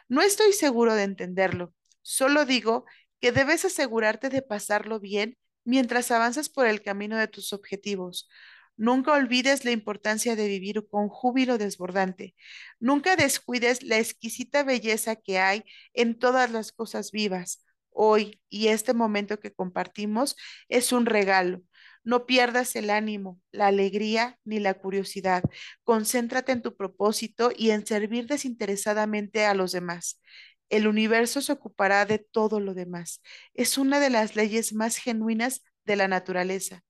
No 0.08 0.22
estoy 0.22 0.54
seguro 0.54 0.94
de 0.94 1.04
entenderlo, 1.04 1.74
solo 2.04 2.46
digo 2.46 2.86
que 3.20 3.32
debes 3.32 3.66
asegurarte 3.66 4.30
de 4.30 4.44
pasarlo 4.44 5.00
bien 5.00 5.36
mientras 5.66 6.12
avanzas 6.12 6.48
por 6.50 6.68
el 6.68 6.84
camino 6.84 7.18
de 7.18 7.28
tus 7.28 7.52
objetivos. 7.52 8.30
Nunca 8.78 9.14
olvides 9.14 9.66
la 9.66 9.72
importancia 9.72 10.36
de 10.36 10.48
vivir 10.48 10.88
con 10.88 11.10
júbilo 11.10 11.58
desbordante. 11.58 12.36
Nunca 12.80 13.16
descuides 13.16 13.82
la 13.82 13.98
exquisita 13.98 14.64
belleza 14.64 15.16
que 15.16 15.40
hay 15.40 15.64
en 15.96 16.20
todas 16.20 16.52
las 16.52 16.72
cosas 16.72 17.12
vivas. 17.12 17.66
Hoy 18.02 18.42
y 18.50 18.68
este 18.70 18.94
momento 18.94 19.40
que 19.42 19.52
compartimos 19.54 20.38
es 20.70 20.94
un 20.94 21.06
regalo. 21.06 21.62
No 22.06 22.26
pierdas 22.26 22.78
el 22.78 22.92
ánimo, 22.92 23.42
la 23.52 23.68
alegría 23.68 24.40
ni 24.46 24.60
la 24.60 24.76
curiosidad. 24.76 25.44
Concéntrate 25.84 26.54
en 26.54 26.62
tu 26.62 26.78
propósito 26.78 27.52
y 27.54 27.72
en 27.72 27.86
servir 27.86 28.26
desinteresadamente 28.28 29.46
a 29.46 29.54
los 29.54 29.74
demás. 29.74 30.22
El 30.70 30.88
universo 30.88 31.42
se 31.42 31.52
ocupará 31.52 32.06
de 32.06 32.20
todo 32.20 32.62
lo 32.62 32.74
demás. 32.74 33.22
Es 33.54 33.78
una 33.78 34.00
de 34.00 34.10
las 34.10 34.36
leyes 34.38 34.72
más 34.74 34.96
genuinas 34.96 35.64
de 35.84 35.98
la 35.98 36.08
naturaleza. 36.08 36.84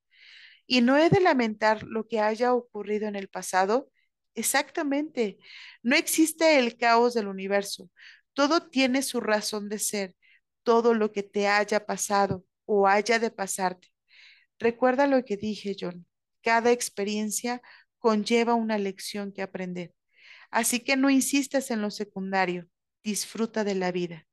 Y 0.68 0.82
no 0.82 0.96
he 0.98 1.10
de 1.10 1.22
lamentar 1.22 1.82
lo 1.84 2.08
que 2.08 2.20
haya 2.20 2.54
ocurrido 2.54 3.08
en 3.08 3.16
el 3.16 3.30
pasado. 3.30 3.90
Exactamente. 4.36 5.40
No 5.82 5.96
existe 5.96 6.60
el 6.60 6.78
caos 6.78 7.16
del 7.16 7.28
universo. 7.28 7.90
Todo 8.34 8.70
tiene 8.70 9.02
su 9.02 9.20
razón 9.22 9.70
de 9.70 9.80
ser. 9.80 10.16
Todo 10.70 10.94
lo 10.94 11.12
que 11.12 11.24
te 11.24 11.48
haya 11.48 11.88
pasado 11.88 12.46
o 12.66 12.88
haya 12.88 13.18
de 13.18 13.32
pasarte. 13.32 13.88
Recuerda 14.60 15.08
lo 15.08 15.26
que 15.26 15.36
dije, 15.36 15.76
John. 15.80 16.06
Cada 16.44 16.72
experiencia 16.72 17.60
conlleva 17.98 18.54
una 18.54 18.78
lección 18.78 19.32
que 19.34 19.42
aprender. 19.42 19.96
Así 20.52 20.80
que 20.82 20.96
no 20.96 21.10
insistas 21.10 21.72
en 21.72 21.82
lo 21.82 21.90
secundario 21.90 22.68
disfruta 23.02 23.64
de 23.64 23.74
la 23.74 23.92
vida. 23.92 24.28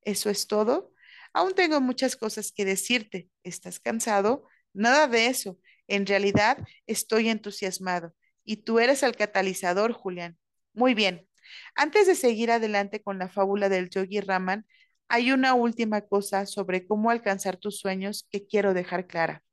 ¿Eso 0.00 0.30
es 0.30 0.46
todo? 0.46 0.94
Aún 1.34 1.54
tengo 1.54 1.82
muchas 1.82 2.16
cosas 2.16 2.50
que 2.50 2.64
decirte. 2.64 3.28
¿Estás 3.42 3.78
cansado? 3.78 4.48
Nada 4.72 5.06
de 5.06 5.26
eso. 5.26 5.58
En 5.86 6.06
realidad 6.06 6.56
estoy 6.86 7.28
entusiasmado. 7.28 8.14
Y 8.42 8.64
tú 8.64 8.78
eres 8.78 9.02
el 9.02 9.16
catalizador, 9.16 9.92
Julián. 9.92 10.38
Muy 10.72 10.94
bien. 10.94 11.28
Antes 11.74 12.06
de 12.06 12.14
seguir 12.14 12.50
adelante 12.50 13.02
con 13.02 13.18
la 13.18 13.28
fábula 13.28 13.68
del 13.68 13.90
yogi 13.90 14.22
Raman, 14.22 14.64
hay 15.08 15.32
una 15.32 15.54
última 15.54 16.02
cosa 16.02 16.46
sobre 16.46 16.86
cómo 16.86 17.10
alcanzar 17.10 17.56
tus 17.56 17.78
sueños 17.78 18.26
que 18.30 18.46
quiero 18.46 18.74
dejar 18.74 19.06
clara. 19.06 19.44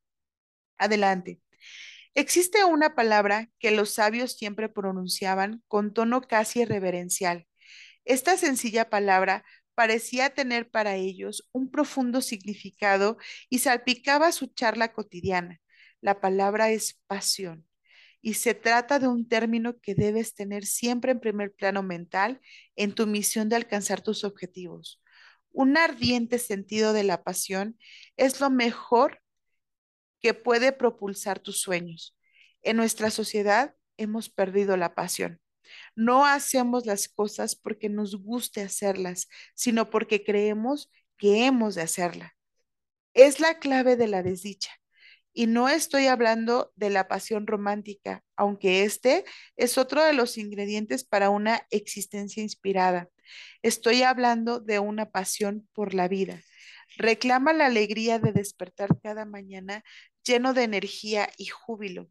Adelante. 0.78 1.40
Existe 2.14 2.64
una 2.64 2.94
palabra 2.94 3.48
que 3.58 3.70
los 3.70 3.94
sabios 3.94 4.32
siempre 4.32 4.68
pronunciaban 4.68 5.62
con 5.68 5.94
tono 5.94 6.20
casi 6.22 6.64
reverencial 6.64 7.46
esta 8.04 8.36
sencilla 8.36 8.90
palabra 8.90 9.44
parecía 9.74 10.30
tener 10.30 10.70
para 10.70 10.96
ellos 10.96 11.48
un 11.52 11.70
profundo 11.70 12.20
significado 12.20 13.16
y 13.48 13.60
salpicaba 13.60 14.32
su 14.32 14.48
charla 14.48 14.92
cotidiana. 14.92 15.60
La 16.00 16.20
palabra 16.20 16.70
es 16.70 17.00
pasión 17.06 17.66
y 18.20 18.34
se 18.34 18.54
trata 18.54 18.98
de 18.98 19.08
un 19.08 19.28
término 19.28 19.78
que 19.80 19.94
debes 19.94 20.34
tener 20.34 20.64
siempre 20.66 21.12
en 21.12 21.20
primer 21.20 21.52
plano 21.52 21.82
mental 21.82 22.40
en 22.76 22.94
tu 22.94 23.06
misión 23.06 23.48
de 23.48 23.56
alcanzar 23.56 24.00
tus 24.00 24.24
objetivos. 24.24 25.01
Un 25.52 25.76
ardiente 25.76 26.38
sentido 26.38 26.92
de 26.92 27.04
la 27.04 27.22
pasión 27.22 27.78
es 28.16 28.40
lo 28.40 28.50
mejor 28.50 29.20
que 30.20 30.34
puede 30.34 30.72
propulsar 30.72 31.40
tus 31.40 31.60
sueños. 31.60 32.16
En 32.62 32.76
nuestra 32.76 33.10
sociedad 33.10 33.74
hemos 33.96 34.30
perdido 34.30 34.76
la 34.76 34.94
pasión. 34.94 35.40
No 35.94 36.26
hacemos 36.26 36.86
las 36.86 37.08
cosas 37.08 37.56
porque 37.56 37.88
nos 37.88 38.16
guste 38.16 38.62
hacerlas, 38.62 39.28
sino 39.54 39.90
porque 39.90 40.24
creemos 40.24 40.90
que 41.16 41.46
hemos 41.46 41.74
de 41.74 41.82
hacerla. 41.82 42.34
Es 43.14 43.40
la 43.40 43.58
clave 43.58 43.96
de 43.96 44.08
la 44.08 44.22
desdicha. 44.22 44.70
Y 45.34 45.46
no 45.46 45.68
estoy 45.68 46.06
hablando 46.08 46.72
de 46.76 46.90
la 46.90 47.08
pasión 47.08 47.46
romántica, 47.46 48.22
aunque 48.36 48.84
este 48.84 49.24
es 49.56 49.78
otro 49.78 50.04
de 50.04 50.12
los 50.12 50.36
ingredientes 50.36 51.04
para 51.04 51.30
una 51.30 51.66
existencia 51.70 52.42
inspirada. 52.42 53.08
Estoy 53.62 54.02
hablando 54.02 54.60
de 54.60 54.78
una 54.78 55.10
pasión 55.10 55.68
por 55.72 55.94
la 55.94 56.08
vida. 56.08 56.40
Reclama 56.96 57.52
la 57.52 57.66
alegría 57.66 58.18
de 58.18 58.32
despertar 58.32 59.00
cada 59.02 59.24
mañana 59.24 59.82
lleno 60.24 60.54
de 60.54 60.64
energía 60.64 61.30
y 61.36 61.46
júbilo. 61.46 62.10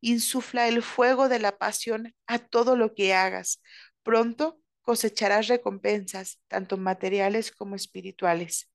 Insufla 0.00 0.68
el 0.68 0.82
fuego 0.82 1.28
de 1.28 1.38
la 1.38 1.58
pasión 1.58 2.14
a 2.26 2.38
todo 2.38 2.76
lo 2.76 2.94
que 2.94 3.14
hagas. 3.14 3.62
Pronto 4.02 4.60
cosecharás 4.82 5.48
recompensas, 5.48 6.40
tanto 6.48 6.76
materiales 6.76 7.52
como 7.52 7.76
espirituales. 7.76 8.70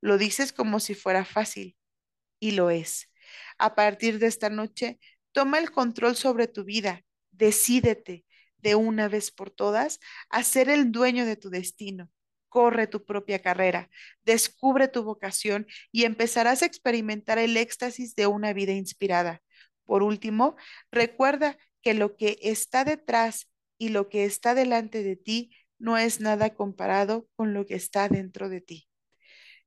Lo 0.00 0.18
dices 0.18 0.52
como 0.52 0.80
si 0.80 0.94
fuera 0.94 1.24
fácil, 1.24 1.76
y 2.40 2.52
lo 2.52 2.70
es. 2.70 3.10
A 3.58 3.74
partir 3.74 4.18
de 4.18 4.26
esta 4.26 4.50
noche, 4.50 4.98
toma 5.32 5.58
el 5.58 5.70
control 5.70 6.16
sobre 6.16 6.48
tu 6.48 6.64
vida, 6.64 7.02
decídete 7.30 8.23
de 8.64 8.74
una 8.74 9.08
vez 9.08 9.30
por 9.30 9.50
todas 9.50 10.00
a 10.30 10.42
ser 10.42 10.68
el 10.68 10.90
dueño 10.90 11.26
de 11.26 11.36
tu 11.36 11.50
destino 11.50 12.10
corre 12.54 12.86
tu 12.86 13.04
propia 13.04 13.40
carrera, 13.40 13.90
descubre 14.22 14.86
tu 14.86 15.02
vocación 15.02 15.66
y 15.90 16.04
empezarás 16.04 16.62
a 16.62 16.66
experimentar 16.66 17.36
el 17.36 17.56
éxtasis 17.56 18.14
de 18.14 18.28
una 18.28 18.52
vida 18.52 18.70
inspirada. 18.70 19.42
Por 19.84 20.04
último, 20.04 20.54
recuerda 20.92 21.58
que 21.82 21.94
lo 21.94 22.16
que 22.16 22.38
está 22.42 22.84
detrás 22.84 23.50
y 23.76 23.88
lo 23.88 24.08
que 24.08 24.24
está 24.24 24.54
delante 24.54 25.02
de 25.02 25.16
ti 25.16 25.50
no 25.80 25.98
es 25.98 26.20
nada 26.20 26.54
comparado 26.54 27.26
con 27.34 27.54
lo 27.54 27.66
que 27.66 27.74
está 27.74 28.08
dentro 28.08 28.48
de 28.48 28.60
ti. 28.60 28.88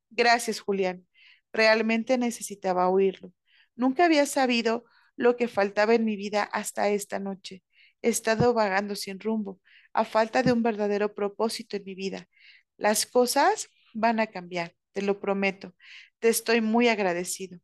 Gracias, 0.10 0.62
Julián. 0.62 1.06
Realmente 1.52 2.18
necesitaba 2.18 2.88
oírlo. 2.88 3.34
Nunca 3.76 4.06
había 4.06 4.26
sabido 4.26 4.86
lo 5.18 5.36
que 5.36 5.50
faltaba 5.50 5.93
en 5.93 6.06
mi 6.06 6.16
vida 6.16 6.43
hasta 6.43 6.88
esta 6.88 7.20
noche. 7.20 7.64
He 8.08 8.10
estado 8.10 8.53
vagando 8.53 8.95
sin 8.95 9.20
rumbo, 9.20 9.60
a 9.91 10.05
falta 10.05 10.41
de 10.41 10.53
un 10.53 10.64
verdadero 10.64 11.14
propósito 11.14 11.76
en 11.76 11.84
mi 11.84 11.93
vida. 11.93 12.30
Las 12.78 13.05
cosas 13.05 13.68
van 13.93 14.22
a 14.22 14.28
cambiar, 14.28 14.74
te 14.93 15.01
lo 15.01 15.20
prometo. 15.20 15.76
Te 16.20 16.30
estoy 16.30 16.62
muy 16.62 16.88
agradecido. 16.88 17.60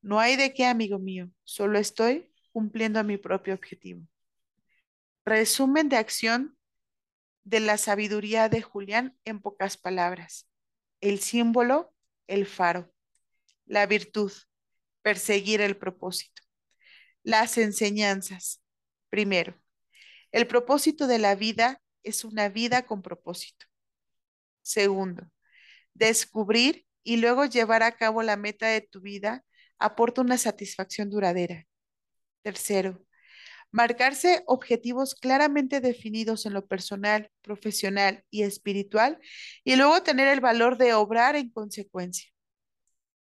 No 0.00 0.20
hay 0.20 0.36
de 0.36 0.54
qué, 0.54 0.66
amigo 0.66 1.00
mío, 1.00 1.28
solo 1.42 1.80
estoy 1.80 2.32
cumpliendo 2.52 3.02
mi 3.02 3.16
propio 3.16 3.52
objetivo. 3.52 4.06
Resumen 5.24 5.88
de 5.88 5.96
acción 5.96 6.56
de 7.42 7.58
la 7.58 7.76
sabiduría 7.76 8.48
de 8.48 8.62
Julián 8.62 9.18
en 9.24 9.40
pocas 9.40 9.76
palabras. 9.76 10.48
El 11.00 11.18
símbolo, 11.18 11.92
el 12.28 12.46
faro. 12.46 12.94
La 13.66 13.86
virtud, 13.86 14.30
perseguir 15.02 15.60
el 15.60 15.76
propósito. 15.76 16.42
Las 17.24 17.58
enseñanzas. 17.58 18.62
Primero, 19.10 19.63
el 20.34 20.48
propósito 20.48 21.06
de 21.06 21.20
la 21.20 21.36
vida 21.36 21.80
es 22.02 22.24
una 22.24 22.48
vida 22.48 22.86
con 22.86 23.02
propósito. 23.02 23.66
Segundo, 24.62 25.30
descubrir 25.94 26.86
y 27.04 27.18
luego 27.18 27.44
llevar 27.44 27.84
a 27.84 27.92
cabo 27.92 28.20
la 28.24 28.36
meta 28.36 28.66
de 28.66 28.80
tu 28.80 29.00
vida 29.00 29.44
aporta 29.78 30.22
una 30.22 30.36
satisfacción 30.36 31.08
duradera. 31.08 31.68
Tercero, 32.42 33.06
marcarse 33.70 34.42
objetivos 34.48 35.14
claramente 35.14 35.80
definidos 35.80 36.46
en 36.46 36.54
lo 36.54 36.66
personal, 36.66 37.30
profesional 37.40 38.24
y 38.28 38.42
espiritual 38.42 39.20
y 39.62 39.76
luego 39.76 40.02
tener 40.02 40.26
el 40.26 40.40
valor 40.40 40.78
de 40.78 40.94
obrar 40.94 41.36
en 41.36 41.50
consecuencia. 41.50 42.28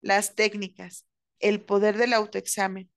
Las 0.00 0.34
técnicas, 0.34 1.06
el 1.38 1.60
poder 1.60 1.98
del 1.98 2.14
autoexamen, 2.14 2.90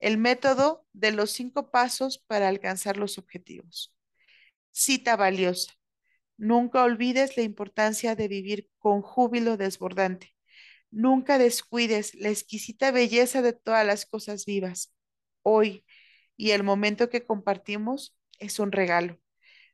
el 0.00 0.18
método 0.18 0.86
de 0.92 1.12
los 1.12 1.32
cinco 1.32 1.70
pasos 1.70 2.18
para 2.18 2.48
alcanzar 2.48 2.96
los 2.96 3.18
objetivos. 3.18 3.94
Cita 4.70 5.16
valiosa. 5.16 5.72
Nunca 6.36 6.84
olvides 6.84 7.36
la 7.36 7.42
importancia 7.42 8.14
de 8.14 8.28
vivir 8.28 8.70
con 8.78 9.02
júbilo 9.02 9.56
desbordante. 9.56 10.34
Nunca 10.90 11.36
descuides 11.38 12.14
la 12.14 12.28
exquisita 12.30 12.92
belleza 12.92 13.42
de 13.42 13.52
todas 13.52 13.84
las 13.84 14.06
cosas 14.06 14.46
vivas. 14.46 14.94
Hoy 15.42 15.84
y 16.36 16.52
el 16.52 16.62
momento 16.62 17.10
que 17.10 17.24
compartimos 17.24 18.16
es 18.38 18.60
un 18.60 18.72
regalo. 18.72 19.18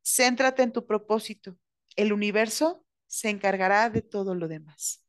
Céntrate 0.02 0.62
en 0.62 0.72
tu 0.72 0.86
propósito. 0.86 1.56
El 1.96 2.12
universo 2.12 2.84
se 3.06 3.28
encargará 3.28 3.90
de 3.90 4.02
todo 4.02 4.34
lo 4.34 4.48
demás. 4.48 5.03